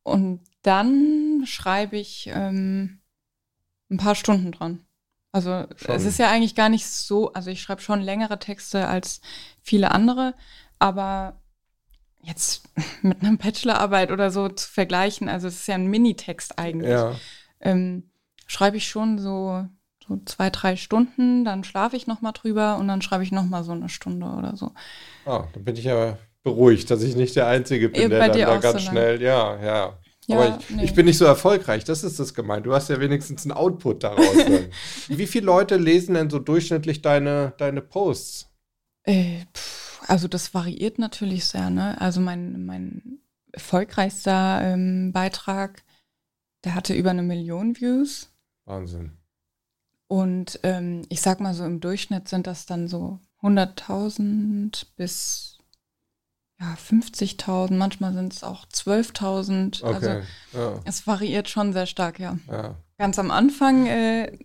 [0.04, 3.02] Und dann schreibe ich ähm,
[3.92, 4.86] ein paar Stunden dran.
[5.32, 5.96] Also schon.
[5.96, 9.22] es ist ja eigentlich gar nicht so, also ich schreibe schon längere Texte als
[9.62, 10.34] viele andere,
[10.78, 11.42] aber
[12.20, 12.68] jetzt
[13.02, 17.16] mit einer Bachelorarbeit oder so zu vergleichen, also es ist ja ein Minitext eigentlich, ja.
[17.62, 18.12] ähm,
[18.46, 19.66] schreibe ich schon so,
[20.12, 23.72] so zwei, drei Stunden, dann schlafe ich nochmal drüber und dann schreibe ich nochmal so
[23.72, 24.72] eine Stunde oder so.
[25.26, 28.58] Ah, dann bin ich aber beruhigt, dass ich nicht der Einzige bin, der dann da
[28.58, 29.98] ganz so schnell, ja, ja.
[30.28, 30.84] Ja, aber ich, nee.
[30.84, 32.66] ich, bin nicht so erfolgreich, das ist das gemeint.
[32.66, 34.36] Du hast ja wenigstens einen Output daraus.
[35.08, 38.48] Wie viele Leute lesen denn so durchschnittlich deine, deine Posts?
[39.04, 42.00] Äh, pff, also das variiert natürlich sehr, ne?
[42.00, 43.20] Also mein, mein
[43.52, 45.84] erfolgreichster ähm, Beitrag,
[46.64, 48.32] der hatte über eine Million Views.
[48.66, 49.18] Wahnsinn.
[50.12, 55.58] Und ähm, ich sag mal so, im Durchschnitt sind das dann so 100.000 bis
[56.60, 59.82] ja, 50.000, manchmal sind es auch 12.000.
[59.82, 60.10] Okay, also
[60.52, 60.80] ja.
[60.84, 62.38] es variiert schon sehr stark, ja.
[62.52, 62.76] ja.
[62.98, 64.38] Ganz am Anfang, äh,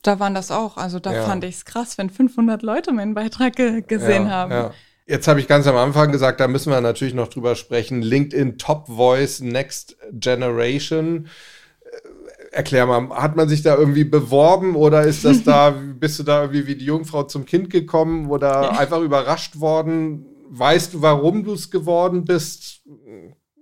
[0.00, 0.78] da waren das auch.
[0.78, 1.24] Also da ja.
[1.26, 4.72] fand ich es krass, wenn 500 Leute meinen Beitrag ge gesehen haben.
[5.04, 8.00] Jetzt habe ich ganz am Anfang gesagt, da müssen wir natürlich noch drüber sprechen.
[8.00, 11.28] LinkedIn Top Voice Next Generation
[12.52, 16.42] erklär mal, hat man sich da irgendwie beworben oder ist das da, bist du da
[16.42, 20.26] irgendwie wie die Jungfrau zum Kind gekommen oder einfach überrascht worden?
[20.50, 22.82] Weißt du, warum du es geworden bist?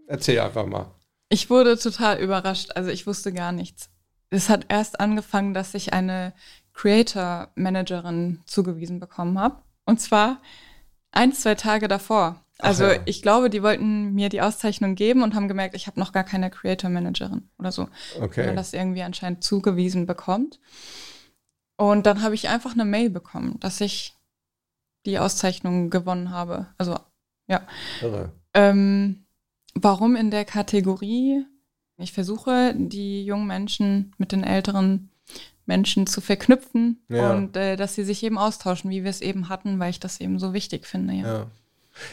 [0.07, 0.91] Erzähl einfach mal.
[1.29, 2.73] Ich wurde total überrascht.
[2.75, 3.89] Also ich wusste gar nichts.
[4.31, 6.33] Es hat erst angefangen, dass ich eine
[6.75, 9.63] Creator Managerin zugewiesen bekommen habe.
[9.87, 10.41] Und zwar
[11.13, 12.45] ein, zwei Tage davor.
[12.63, 13.01] Also ja.
[13.05, 16.25] ich glaube, die wollten mir die Auszeichnung geben und haben gemerkt, ich habe noch gar
[16.25, 17.89] keine Creator Managerin oder so.
[18.21, 18.45] Okay.
[18.45, 20.61] Oder das irgendwie anscheinend zugewiesen bekommt.
[21.77, 24.15] Und dann habe ich einfach eine Mail bekommen, dass ich
[25.07, 26.67] die Auszeichnung gewonnen habe.
[26.77, 26.99] Also
[27.47, 27.67] ja.
[28.55, 29.25] Ähm,
[29.75, 31.45] warum in der Kategorie?
[31.97, 35.11] Ich versuche, die jungen Menschen mit den älteren
[35.67, 37.33] Menschen zu verknüpfen ja.
[37.33, 40.21] und äh, dass sie sich eben austauschen, wie wir es eben hatten, weil ich das
[40.21, 41.15] eben so wichtig finde.
[41.15, 41.27] Ja.
[41.27, 41.47] ja.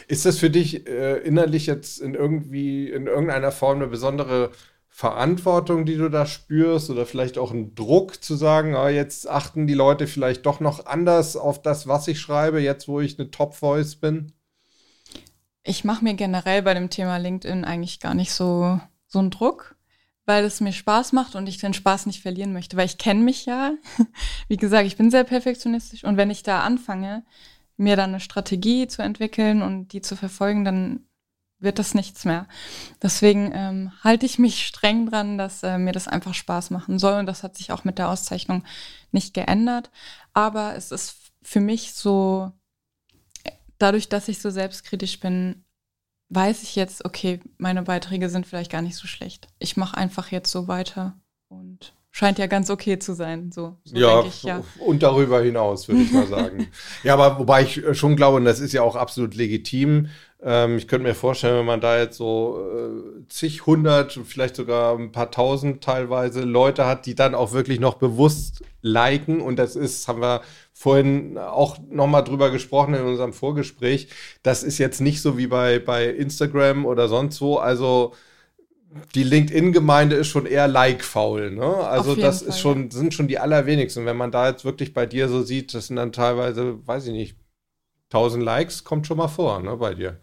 [0.06, 4.50] Ist das für dich äh, innerlich jetzt in irgendwie, in irgendeiner Form eine besondere
[4.98, 9.68] Verantwortung, die du da spürst oder vielleicht auch ein Druck zu sagen, ah, jetzt achten
[9.68, 13.30] die Leute vielleicht doch noch anders auf das, was ich schreibe, jetzt wo ich eine
[13.30, 14.32] Top-Voice bin?
[15.62, 19.76] Ich mache mir generell bei dem Thema LinkedIn eigentlich gar nicht so, so einen Druck,
[20.26, 23.20] weil es mir Spaß macht und ich den Spaß nicht verlieren möchte, weil ich kenne
[23.20, 23.74] mich ja.
[24.48, 27.22] Wie gesagt, ich bin sehr perfektionistisch und wenn ich da anfange,
[27.78, 31.08] mir dann eine Strategie zu entwickeln und die zu verfolgen, dann
[31.60, 32.46] wird das nichts mehr.
[33.02, 37.18] Deswegen ähm, halte ich mich streng dran, dass äh, mir das einfach Spaß machen soll.
[37.18, 38.64] Und das hat sich auch mit der Auszeichnung
[39.10, 39.90] nicht geändert.
[40.32, 42.52] Aber es ist für mich so,
[43.78, 45.64] dadurch, dass ich so selbstkritisch bin,
[46.28, 49.48] weiß ich jetzt, okay, meine Beiträge sind vielleicht gar nicht so schlecht.
[49.58, 51.18] Ich mache einfach jetzt so weiter
[51.48, 53.52] und scheint ja ganz okay zu sein.
[53.52, 56.68] So, so ja, ich, ja, und darüber hinaus, würde ich mal sagen.
[57.02, 60.08] ja, aber wobei ich schon glaube, und das ist ja auch absolut legitim,
[60.40, 64.96] ähm, ich könnte mir vorstellen, wenn man da jetzt so äh, zig, hundert, vielleicht sogar
[64.96, 69.40] ein paar tausend teilweise Leute hat, die dann auch wirklich noch bewusst liken.
[69.40, 70.42] Und das ist, haben wir
[70.72, 74.08] vorhin auch nochmal drüber gesprochen in unserem Vorgespräch.
[74.44, 77.56] Das ist jetzt nicht so wie bei, bei Instagram oder sonst wo.
[77.56, 78.14] Also
[79.14, 81.50] die LinkedIn-Gemeinde ist schon eher like-faul.
[81.50, 81.64] Ne?
[81.64, 82.90] Also das Fall, ist schon, ja.
[82.90, 84.06] sind schon die allerwenigsten.
[84.06, 87.12] Wenn man da jetzt wirklich bei dir so sieht, das sind dann teilweise, weiß ich
[87.12, 87.36] nicht,
[88.10, 90.20] 1000 Likes, kommt schon mal vor, ne, bei dir.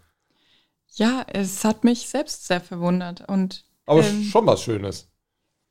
[0.95, 3.27] Ja, es hat mich selbst sehr verwundert.
[3.27, 5.09] Und, aber ähm, schon was Schönes.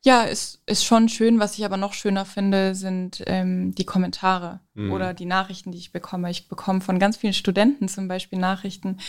[0.05, 1.39] Ja, es ist schon schön.
[1.39, 4.91] Was ich aber noch schöner finde, sind ähm, die Kommentare mhm.
[4.91, 6.29] oder die Nachrichten, die ich bekomme.
[6.29, 8.99] Ich bekomme von ganz vielen Studenten zum Beispiel Nachrichten,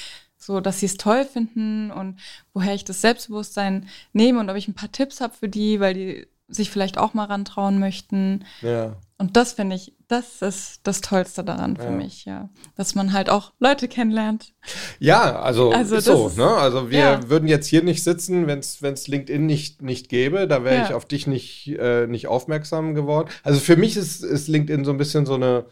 [0.47, 2.21] so dass sie es toll finden und
[2.55, 5.95] woher ich das Selbstbewusstsein nehme und ob ich ein paar Tipps habe für die, weil
[5.95, 8.45] die sich vielleicht auch mal rantrauen möchten.
[8.63, 8.97] Ja.
[9.19, 11.91] Und das finde ich, das ist das Tollste daran für ja.
[11.91, 12.49] mich, ja.
[12.77, 14.53] Dass man halt auch Leute kennenlernt.
[15.01, 16.47] Ja, also, also so, ist, ne?
[16.47, 17.29] Also wir ja.
[17.29, 20.47] würden jetzt hier nicht sitzen, wenn es LinkedIn nicht, nicht gäbe.
[20.47, 23.29] Da wäre ich auf dich nicht, äh, nicht aufmerksam geworden.
[23.43, 25.65] Also für mich ist, ist LinkedIn so ein bisschen so eine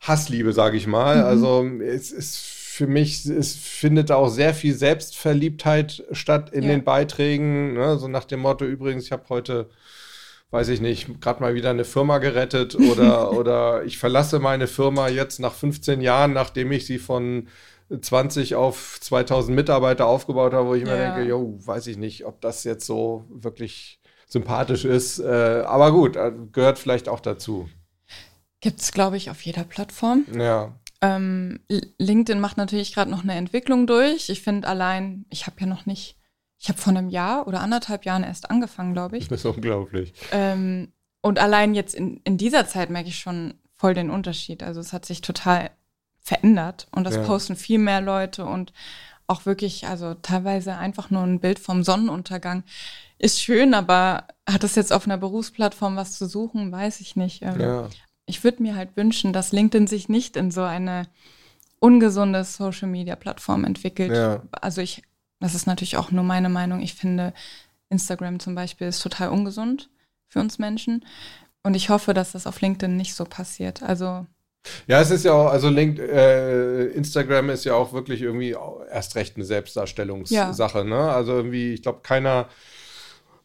[0.00, 1.16] Hassliebe, sage ich mal.
[1.16, 1.24] Mhm.
[1.24, 7.74] Also es ist für mich, es findet auch sehr viel Selbstverliebtheit statt in den Beiträgen.
[7.74, 7.98] Ne?
[7.98, 9.70] So nach dem Motto, übrigens, ich habe heute
[10.50, 15.08] weiß ich nicht, gerade mal wieder eine Firma gerettet oder, oder ich verlasse meine Firma
[15.08, 17.48] jetzt nach 15 Jahren, nachdem ich sie von
[18.00, 20.94] 20 auf 2000 Mitarbeiter aufgebaut habe, wo ich ja.
[20.94, 25.18] immer denke, jo, weiß ich nicht, ob das jetzt so wirklich sympathisch ist.
[25.18, 27.68] Äh, aber gut, äh, gehört vielleicht auch dazu.
[28.60, 30.24] Gibt es, glaube ich, auf jeder Plattform.
[30.36, 30.74] Ja.
[31.04, 31.60] Ähm,
[31.98, 34.28] LinkedIn macht natürlich gerade noch eine Entwicklung durch.
[34.28, 36.16] Ich finde allein, ich habe ja noch nicht
[36.64, 39.28] ich habe vor einem Jahr oder anderthalb Jahren erst angefangen, glaube ich.
[39.28, 40.14] Das ist unglaublich.
[40.32, 44.62] Ähm, und allein jetzt in, in dieser Zeit merke ich schon voll den Unterschied.
[44.62, 45.72] Also es hat sich total
[46.20, 47.22] verändert und das ja.
[47.22, 48.72] posten viel mehr Leute und
[49.26, 52.64] auch wirklich, also teilweise einfach nur ein Bild vom Sonnenuntergang
[53.18, 57.42] ist schön, aber hat es jetzt auf einer Berufsplattform was zu suchen, weiß ich nicht.
[57.42, 57.88] Ähm, ja.
[58.26, 61.08] Ich würde mir halt wünschen, dass LinkedIn sich nicht in so eine
[61.78, 64.12] ungesunde Social Media Plattform entwickelt.
[64.12, 64.42] Ja.
[64.52, 65.02] Also ich
[65.44, 66.80] das ist natürlich auch nur meine Meinung.
[66.80, 67.34] Ich finde,
[67.90, 69.90] Instagram zum Beispiel ist total ungesund
[70.26, 71.04] für uns Menschen.
[71.62, 73.82] Und ich hoffe, dass das auf LinkedIn nicht so passiert.
[73.82, 74.26] Also
[74.86, 78.56] ja, es ist ja auch, also Link, äh, Instagram ist ja auch wirklich irgendwie
[78.90, 80.78] erst recht eine Selbstdarstellungssache.
[80.78, 80.84] Ja.
[80.84, 81.12] Ne?
[81.12, 82.48] Also irgendwie, ich glaube, keiner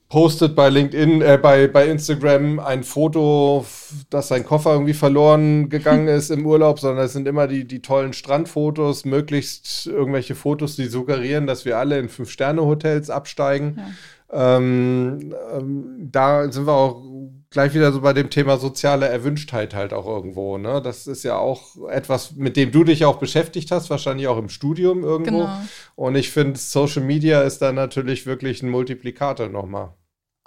[0.10, 3.64] postet bei LinkedIn, äh, bei, bei Instagram ein Foto,
[4.10, 7.84] dass sein Koffer irgendwie verloren gegangen ist im Urlaub, sondern es sind immer die, die
[7.84, 13.76] tollen Strandfotos, möglichst irgendwelche Fotos, die suggerieren, dass wir alle in Fünf-Sterne-Hotels absteigen.
[13.78, 14.58] Ja.
[14.58, 17.04] Ähm, ähm, da sind wir auch
[17.52, 20.58] gleich wieder so bei dem Thema soziale Erwünschtheit halt auch irgendwo.
[20.58, 20.82] Ne?
[20.84, 24.50] Das ist ja auch etwas, mit dem du dich auch beschäftigt hast, wahrscheinlich auch im
[24.50, 25.40] Studium irgendwo.
[25.40, 25.62] Genau.
[25.96, 29.94] Und ich finde, Social Media ist da natürlich wirklich ein Multiplikator nochmal.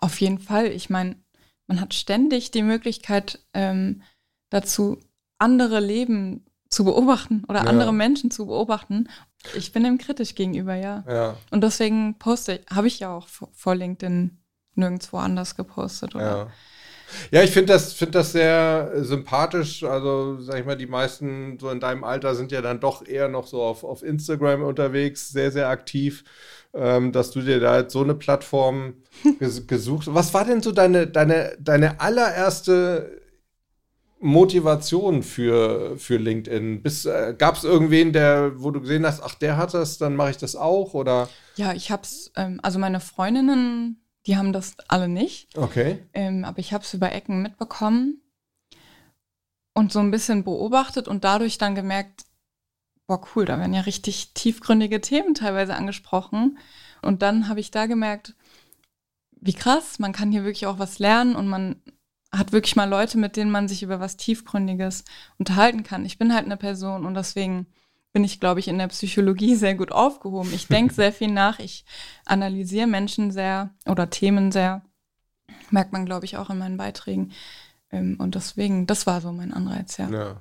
[0.03, 0.67] Auf jeden Fall.
[0.67, 1.15] Ich meine,
[1.69, 4.03] man hat ständig die Möglichkeit ähm,
[4.51, 4.99] dazu,
[5.39, 7.67] andere Leben zu beobachten oder ja.
[7.67, 9.09] andere Menschen zu beobachten.
[9.55, 11.05] Ich bin dem kritisch gegenüber, ja.
[11.09, 11.37] ja.
[11.53, 14.39] Und deswegen poste ich, habe ich ja auch vor LinkedIn
[14.75, 16.25] nirgendwo anders gepostet, oder?
[16.25, 16.51] Ja.
[17.31, 19.85] Ja, ich finde das, find das sehr sympathisch.
[19.85, 23.29] Also, sag ich mal, die meisten so in deinem Alter sind ja dann doch eher
[23.29, 26.25] noch so auf, auf Instagram unterwegs, sehr, sehr aktiv,
[26.75, 28.95] ähm, dass du dir da jetzt so eine Plattform
[29.39, 30.15] ges gesucht hast.
[30.15, 33.21] Was war denn so deine, deine, deine allererste
[34.21, 36.85] Motivation für, für LinkedIn?
[36.85, 40.31] Äh, Gab es irgendwen, der, wo du gesehen hast, ach, der hat das, dann mache
[40.31, 40.95] ich das auch?
[40.95, 41.29] Oder?
[41.57, 45.57] Ja, ich habe es, ähm, also meine Freundinnen die haben das alle nicht.
[45.57, 45.99] Okay.
[46.13, 48.21] Ähm, aber ich habe es über Ecken mitbekommen
[49.75, 52.25] und so ein bisschen beobachtet und dadurch dann gemerkt,
[53.13, 56.59] boah, cool, da werden ja richtig tiefgründige Themen teilweise angesprochen.
[57.03, 58.35] Und dann habe ich da gemerkt,
[59.39, 61.77] wie krass, man kann hier wirklich auch was lernen und man
[62.33, 65.05] hat wirklich mal Leute, mit denen man sich über was Tiefgründiges
[65.39, 66.07] unterhalten kann.
[66.07, 67.67] Ich bin halt eine Person und deswegen
[68.15, 70.55] bin ich, glaube ich, in der Psychologie sehr gut aufgehoben.
[70.55, 71.85] Ich denke sehr viel nach, ich
[72.25, 74.83] analysiere Menschen sehr oder Themen sehr.
[75.71, 77.33] Merkt man, glaube ich, auch in meinen Beiträgen.
[77.91, 80.09] Ähm, und deswegen, das war so mein Anreiz, ja.
[80.09, 80.41] Ja,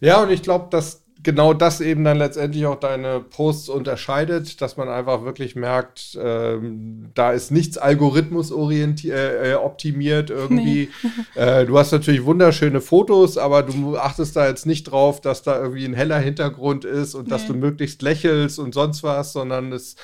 [0.00, 4.76] ja und ich glaube, dass genau das eben dann letztendlich auch deine Posts unterscheidet, dass
[4.76, 10.88] man einfach wirklich merkt, ähm, da ist nichts algorithmusoptimiert äh, optimiert irgendwie.
[11.02, 11.10] Nee.
[11.34, 15.60] Äh, du hast natürlich wunderschöne Fotos, aber du achtest da jetzt nicht drauf, dass da
[15.60, 17.30] irgendwie ein heller Hintergrund ist und nee.
[17.30, 19.96] dass du möglichst lächelst und sonst was, sondern es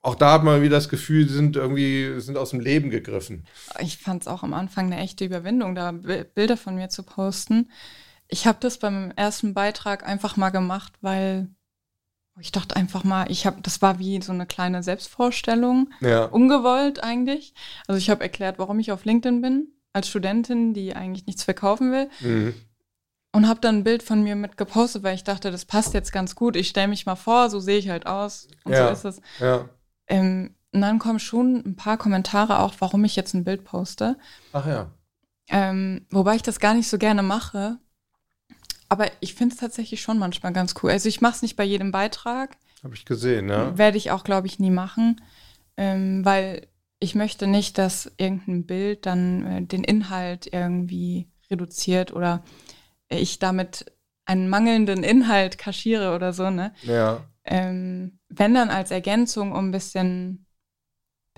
[0.00, 3.46] auch da hat man wieder das Gefühl, die sind irgendwie sind aus dem Leben gegriffen.
[3.80, 7.68] Ich fand es auch am Anfang eine echte Überwindung, da Bilder von mir zu posten
[8.28, 11.48] ich habe das beim ersten Beitrag einfach mal gemacht, weil
[12.40, 16.24] ich dachte einfach mal, ich habe, das war wie so eine kleine Selbstvorstellung, ja.
[16.24, 17.54] ungewollt eigentlich.
[17.86, 21.90] Also ich habe erklärt, warum ich auf LinkedIn bin, als Studentin, die eigentlich nichts verkaufen
[21.90, 22.08] will.
[22.20, 22.54] Mhm.
[23.32, 26.12] Und habe dann ein Bild von mir mit gepostet, weil ich dachte, das passt jetzt
[26.12, 26.56] ganz gut.
[26.56, 28.48] Ich stelle mich mal vor, so sehe ich halt aus.
[28.64, 28.86] Und ja.
[28.86, 29.22] so ist es.
[29.38, 29.68] Ja.
[30.06, 34.16] Ähm, und dann kommen schon ein paar Kommentare auch, warum ich jetzt ein Bild poste.
[34.52, 34.90] Ach ja.
[35.48, 37.78] Ähm, wobei ich das gar nicht so gerne mache,
[38.88, 40.90] aber ich finde es tatsächlich schon manchmal ganz cool.
[40.90, 42.56] Also ich mache es nicht bei jedem Beitrag.
[42.82, 43.76] Habe ich gesehen, ja.
[43.76, 45.20] Werde ich auch, glaube ich, nie machen,
[45.76, 46.66] ähm, weil
[47.00, 52.42] ich möchte nicht, dass irgendein Bild dann äh, den Inhalt irgendwie reduziert oder
[53.08, 53.86] ich damit
[54.24, 56.74] einen mangelnden Inhalt kaschiere oder so, ne?
[56.82, 57.24] Ja.
[57.44, 60.46] Ähm, wenn dann als Ergänzung, um ein bisschen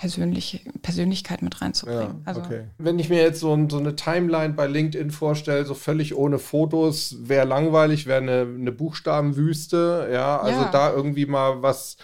[0.01, 2.01] persönliche Persönlichkeit mit reinzubringen.
[2.03, 2.63] Ja, also, okay.
[2.79, 7.17] Wenn ich mir jetzt so, so, eine Timeline bei LinkedIn vorstelle, so völlig ohne Fotos,
[7.21, 10.71] wäre langweilig, wäre eine, eine Buchstabenwüste, ja, also ja.
[10.71, 11.99] da irgendwie mal was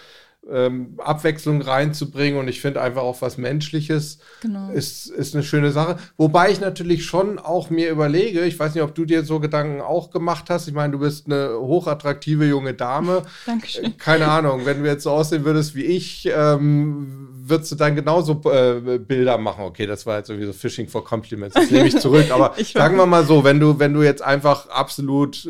[0.51, 4.71] ähm, Abwechslung reinzubringen und ich finde einfach auch was Menschliches genau.
[4.71, 5.97] ist, ist eine schöne Sache.
[6.17, 9.81] Wobei ich natürlich schon auch mir überlege, ich weiß nicht, ob du dir so Gedanken
[9.81, 10.67] auch gemacht hast.
[10.67, 13.23] Ich meine, du bist eine hochattraktive junge Dame.
[13.45, 13.97] Dankeschön.
[13.97, 18.41] Keine Ahnung, wenn du jetzt so aussehen würdest wie ich, ähm, würdest du dann genauso
[18.51, 19.63] äh, Bilder machen.
[19.65, 22.31] Okay, das war jetzt sowieso Fishing for Compliments, das nehme ich zurück.
[22.31, 25.49] Aber sagen wir mal so, wenn du, wenn du jetzt einfach absolut äh,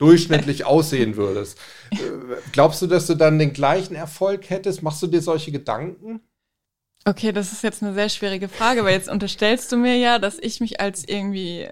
[0.00, 1.58] durchschnittlich aussehen würdest.
[1.90, 1.96] Äh,
[2.52, 4.82] glaubst du, dass du dann den gleichen Erfolg hättest?
[4.82, 6.20] Machst du dir solche Gedanken?
[7.04, 10.38] Okay, das ist jetzt eine sehr schwierige Frage, weil jetzt unterstellst du mir ja, dass
[10.38, 11.68] ich mich als irgendwie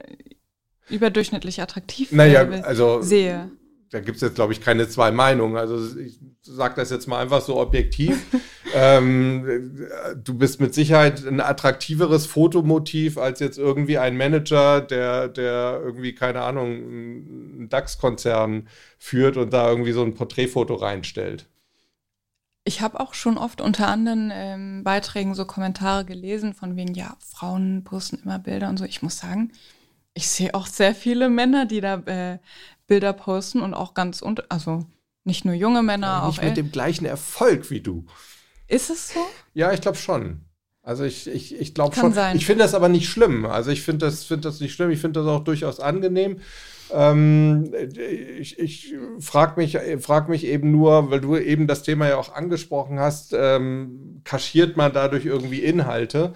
[0.89, 3.51] überdurchschnittlich attraktiv naja, also, sehe.
[3.91, 5.57] Da gibt es jetzt, glaube ich, keine zwei Meinungen.
[5.57, 8.27] Also ich sage das jetzt mal einfach so objektiv.
[8.75, 9.89] ähm,
[10.23, 16.15] du bist mit Sicherheit ein attraktiveres Fotomotiv als jetzt irgendwie ein Manager, der, der irgendwie,
[16.15, 18.69] keine Ahnung, einen DAX-Konzern
[18.99, 21.47] führt und da irgendwie so ein Porträtfoto reinstellt.
[22.65, 27.17] Ich habe auch schon oft unter anderen ähm, Beiträgen so Kommentare gelesen, von wegen, ja,
[27.21, 28.85] Frauen posten immer Bilder und so.
[28.85, 29.53] Ich muss sagen,
[30.13, 32.39] ich sehe auch sehr viele Männer, die da äh,
[32.89, 34.85] Bilder posten und auch ganz, und also
[35.23, 36.45] nicht nur junge Männer, ja, nicht auch.
[36.45, 38.05] Mit dem gleichen Erfolg wie du.
[38.67, 39.21] Ist es so?
[39.55, 40.41] Ja, ich glaube schon.
[40.83, 42.13] Also ich, ich, ich glaube schon.
[42.15, 42.37] Sein.
[42.37, 43.45] Ich finde das aber nicht schlimm.
[43.45, 44.91] Also ich finde das, find das nicht schlimm.
[44.91, 46.41] Ich finde das auch durchaus angenehm.
[46.91, 47.75] Ähm,
[48.39, 52.35] ich ich frage mich, frag mich eben nur, weil du eben das Thema ja auch
[52.35, 56.33] angesprochen hast, ähm, kaschiert man dadurch irgendwie Inhalte?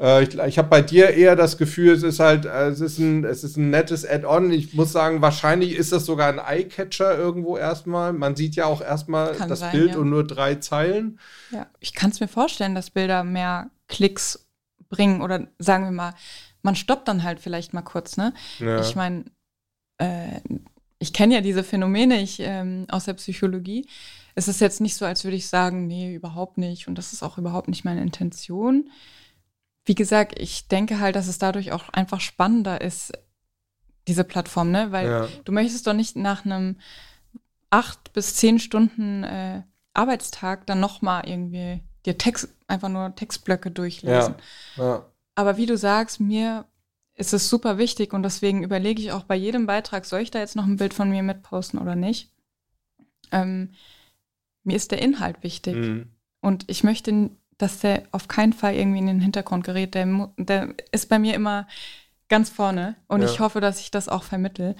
[0.00, 2.98] Äh, ich ich habe bei dir eher das Gefühl, es ist halt, äh, es ist
[2.98, 4.50] ein, es ist ein nettes Add-on.
[4.50, 8.12] Ich muss sagen, wahrscheinlich ist das sogar ein Eye-Catcher irgendwo erstmal.
[8.12, 9.98] Man sieht ja auch erstmal kann das sein, Bild ja.
[9.98, 11.18] und nur drei Zeilen.
[11.50, 14.46] Ja, ich kann es mir vorstellen, dass Bilder mehr Klicks
[14.88, 16.14] bringen oder sagen wir mal,
[16.62, 18.32] man stoppt dann halt vielleicht mal kurz, ne?
[18.58, 18.80] Ja.
[18.80, 19.24] Ich meine,
[19.98, 20.40] äh,
[20.98, 23.86] ich kenne ja diese Phänomene ich, ähm, aus der Psychologie.
[24.34, 26.86] Es ist jetzt nicht so, als würde ich sagen, nee, überhaupt nicht.
[26.86, 28.88] Und das ist auch überhaupt nicht meine Intention.
[29.84, 33.12] Wie gesagt, ich denke halt, dass es dadurch auch einfach spannender ist,
[34.08, 34.92] diese Plattform, ne?
[34.92, 35.28] Weil ja.
[35.44, 36.76] du möchtest doch nicht nach einem
[37.70, 39.62] acht bis zehn Stunden äh,
[39.94, 44.34] Arbeitstag dann nochmal irgendwie dir Text, einfach nur Textblöcke durchlesen.
[44.76, 44.84] Ja.
[44.84, 45.06] Ja.
[45.34, 46.66] Aber wie du sagst, mir
[47.14, 50.38] ist es super wichtig und deswegen überlege ich auch bei jedem Beitrag, soll ich da
[50.38, 52.30] jetzt noch ein Bild von mir mitposten oder nicht?
[53.30, 53.74] Ähm,
[54.64, 55.76] mir ist der Inhalt wichtig.
[55.76, 56.10] Mhm.
[56.40, 57.30] Und ich möchte,
[57.62, 59.94] dass der auf keinen Fall irgendwie in den Hintergrund gerät.
[59.94, 61.68] Der, der ist bei mir immer
[62.28, 63.26] ganz vorne und ja.
[63.26, 64.74] ich hoffe, dass ich das auch vermittel.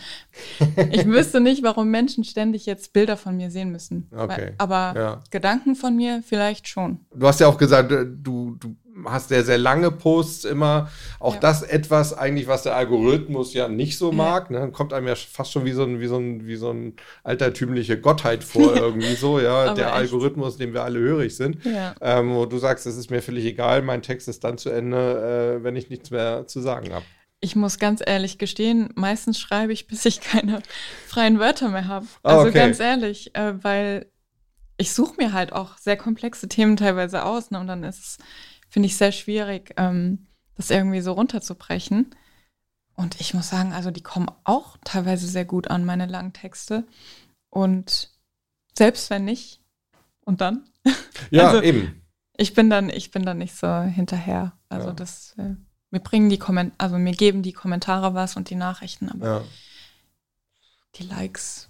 [0.90, 4.08] ich wüsste nicht, warum Menschen ständig jetzt Bilder von mir sehen müssen.
[4.10, 4.28] Okay.
[4.28, 5.20] Weil, aber ja.
[5.30, 7.00] Gedanken von mir vielleicht schon.
[7.14, 8.74] Du hast ja auch gesagt, äh, du, du
[9.06, 10.90] hast sehr, sehr lange Posts immer.
[11.18, 11.40] Auch ja.
[11.40, 14.50] das etwas eigentlich, was der Algorithmus ja nicht so mag.
[14.50, 14.70] Ne?
[14.72, 18.00] Kommt einem ja fast schon wie so ein, wie so ein, wie so ein altertümliche
[18.00, 19.74] Gottheit vor, irgendwie so, ja.
[19.74, 19.94] der echt.
[19.94, 21.64] Algorithmus, dem wir alle hörig sind.
[21.64, 21.94] Ja.
[22.00, 25.58] Ähm, wo du sagst, es ist mir völlig egal, mein Text ist dann zu Ende,
[25.60, 27.04] äh, wenn ich nichts mehr zu sagen habe.
[27.40, 30.62] Ich muss ganz ehrlich gestehen, meistens schreibe ich, bis ich keine
[31.06, 32.06] freien Wörter mehr habe.
[32.22, 32.58] Ah, also okay.
[32.58, 34.06] ganz ehrlich, äh, weil
[34.76, 37.60] ich suche mir halt auch sehr komplexe Themen teilweise aus ne?
[37.60, 38.18] und dann ist es
[38.72, 42.14] finde ich sehr schwierig, ähm, das irgendwie so runterzubrechen.
[42.94, 46.86] Und ich muss sagen, also die kommen auch teilweise sehr gut an, meine langen Texte.
[47.50, 48.10] Und
[48.76, 49.60] selbst wenn nicht,
[50.24, 50.64] und dann?
[51.30, 52.02] Ja, also, eben.
[52.38, 54.56] Ich bin dann, ich bin dann nicht so hinterher.
[54.70, 54.94] Also ja.
[54.94, 55.54] das, äh,
[55.90, 59.44] mir bringen die Kommentare, also mir geben die Kommentare was und die Nachrichten, aber ja.
[60.94, 61.68] die Likes.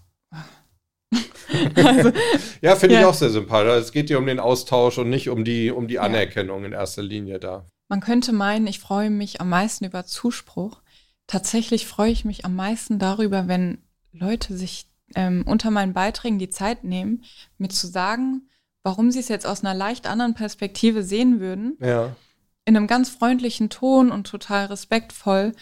[1.74, 2.12] Also,
[2.60, 3.00] ja, finde ja.
[3.00, 3.72] ich auch sehr sympathisch.
[3.72, 6.66] Es geht dir um den Austausch und nicht um die, um die Anerkennung ja.
[6.66, 7.66] in erster Linie da.
[7.88, 10.80] Man könnte meinen, ich freue mich am meisten über Zuspruch.
[11.26, 13.82] Tatsächlich freue ich mich am meisten darüber, wenn
[14.12, 17.24] Leute sich ähm, unter meinen Beiträgen die Zeit nehmen,
[17.58, 18.48] mir zu sagen,
[18.82, 21.76] warum sie es jetzt aus einer leicht anderen Perspektive sehen würden.
[21.80, 22.16] Ja.
[22.64, 25.52] In einem ganz freundlichen Ton und total respektvoll,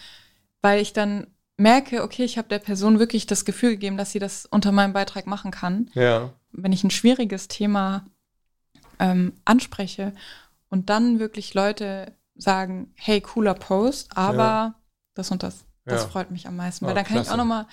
[0.61, 1.27] weil ich dann
[1.61, 4.93] merke, okay, ich habe der Person wirklich das Gefühl gegeben, dass sie das unter meinem
[4.93, 5.89] Beitrag machen kann.
[5.93, 6.33] Ja.
[6.51, 8.05] Wenn ich ein schwieriges Thema
[8.99, 10.13] ähm, anspreche
[10.69, 14.75] und dann wirklich Leute sagen, hey, cooler Post, aber ja.
[15.13, 15.65] das und das.
[15.85, 16.09] Das ja.
[16.09, 17.29] freut mich am meisten, weil dann kann klasse.
[17.29, 17.65] ich auch nochmal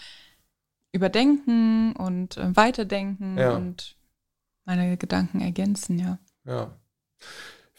[0.92, 3.96] überdenken und äh, weiterdenken und
[4.64, 6.18] meine Gedanken ergänzen, ja.
[6.44, 6.70] Ja.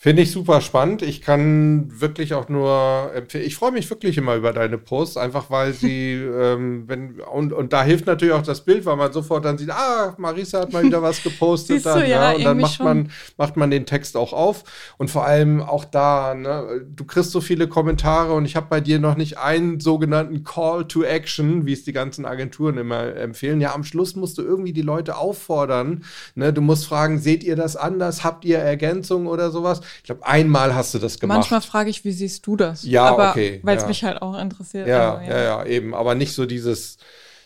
[0.02, 1.02] Finde ich super spannend.
[1.02, 3.44] Ich kann wirklich auch nur empfehlen.
[3.46, 7.74] Ich freue mich wirklich immer über deine Posts, einfach weil sie, ähm, wenn, und, und
[7.74, 10.86] da hilft natürlich auch das Bild, weil man sofort dann sieht, ah, Marisa hat mal
[10.86, 11.86] wieder was gepostet.
[11.86, 14.64] dann, du, ja, ja, und dann macht man, macht man den Text auch auf.
[14.98, 18.80] Und vor allem auch da, ne, du kriegst so viele Kommentare und ich habe bei
[18.80, 23.60] dir noch nicht einen sogenannten Call to Action, wie es die ganzen Agenturen immer empfehlen.
[23.60, 26.06] Ja, am Schluss musst du irgendwie die Leute auffordern.
[26.36, 26.54] Ne?
[26.54, 28.24] Du musst fragen, seht ihr das anders?
[28.24, 29.82] Habt ihr Ergänzungen oder sowas?
[29.98, 31.38] Ich glaube, einmal hast du das gemacht.
[31.38, 32.84] Manchmal frage ich, wie siehst du das?
[32.84, 33.60] Ja, aber, okay.
[33.64, 33.88] Weil es ja.
[33.88, 34.88] mich halt auch interessiert.
[34.88, 35.94] Ja, aber, ja, ja, ja, eben.
[35.94, 36.98] Aber nicht so dieses,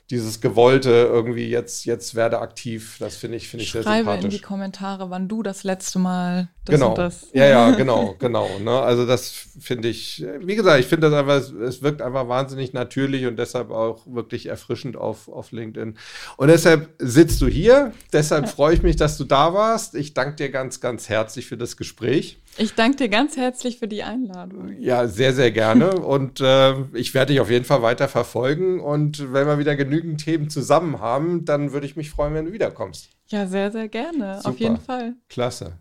[0.09, 2.97] dieses gewollte irgendwie jetzt, jetzt werde aktiv.
[2.99, 4.05] Das finde ich, finde ich sehr sympathisch.
[4.05, 6.89] Schreibe in die Kommentare, wann du das letzte Mal das genau.
[6.89, 7.27] und das.
[7.33, 8.47] Ja, ja, genau, genau.
[8.59, 8.71] Ne?
[8.71, 13.25] Also das finde ich, wie gesagt, ich finde das einfach, es wirkt einfach wahnsinnig natürlich
[13.25, 15.97] und deshalb auch wirklich erfrischend auf, auf LinkedIn.
[16.35, 17.93] Und deshalb sitzt du hier.
[18.11, 19.95] Deshalb freue ich mich, dass du da warst.
[19.95, 22.42] Ich danke dir ganz, ganz herzlich für das Gespräch.
[22.57, 24.75] Ich danke dir ganz herzlich für die Einladung.
[24.79, 25.95] Ja, sehr, sehr gerne.
[25.99, 28.79] und äh, ich werde dich auf jeden Fall weiter verfolgen.
[28.79, 32.53] Und wenn wir wieder genügend Themen zusammen haben, dann würde ich mich freuen, wenn du
[32.53, 33.09] wiederkommst.
[33.27, 34.37] Ja, sehr, sehr gerne.
[34.37, 34.49] Super.
[34.49, 35.15] Auf jeden Fall.
[35.29, 35.79] Klasse.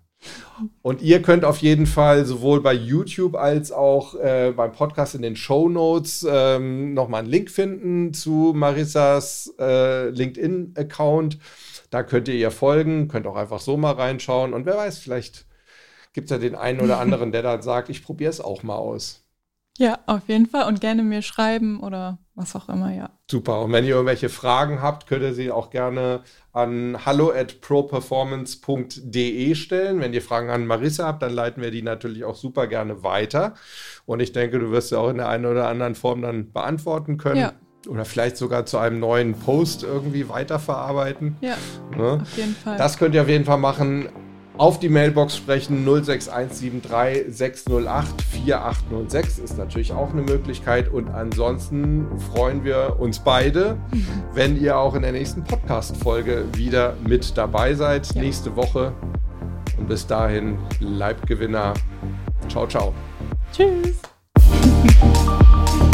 [0.82, 5.22] Und ihr könnt auf jeden Fall sowohl bei YouTube als auch äh, beim Podcast in
[5.22, 11.38] den Show Notes ähm, nochmal einen Link finden zu Marissas äh, LinkedIn-Account.
[11.90, 14.54] Da könnt ihr ihr folgen, könnt auch einfach so mal reinschauen.
[14.54, 15.44] Und wer weiß, vielleicht
[16.12, 18.76] gibt es ja den einen oder anderen, der dann sagt, ich probiere es auch mal
[18.76, 19.22] aus.
[19.78, 23.10] Ja, auf jeden Fall und gerne mir schreiben oder was auch immer, ja.
[23.30, 23.62] Super.
[23.62, 26.20] Und wenn ihr irgendwelche Fragen habt, könnt ihr sie auch gerne
[26.52, 30.00] an hallo at properformance.de stellen.
[30.00, 33.54] Wenn ihr Fragen an Marissa habt, dann leiten wir die natürlich auch super gerne weiter.
[34.04, 37.16] Und ich denke, du wirst sie auch in der einen oder anderen Form dann beantworten
[37.16, 37.40] können.
[37.40, 37.52] Ja.
[37.88, 41.36] Oder vielleicht sogar zu einem neuen Post irgendwie weiterverarbeiten.
[41.40, 41.56] Ja,
[41.96, 42.20] ne?
[42.22, 42.76] auf jeden Fall.
[42.76, 44.08] Das könnt ihr auf jeden Fall machen
[44.58, 45.84] auf die Mailbox sprechen.
[45.84, 50.88] 06173 608 4806 ist natürlich auch eine Möglichkeit.
[50.88, 53.78] Und ansonsten freuen wir uns beide,
[54.34, 58.14] wenn ihr auch in der nächsten Podcast-Folge wieder mit dabei seid.
[58.14, 58.22] Ja.
[58.22, 58.92] Nächste Woche.
[59.78, 61.74] Und bis dahin, Leibgewinner.
[62.48, 62.92] Ciao, ciao.
[63.52, 64.00] Tschüss.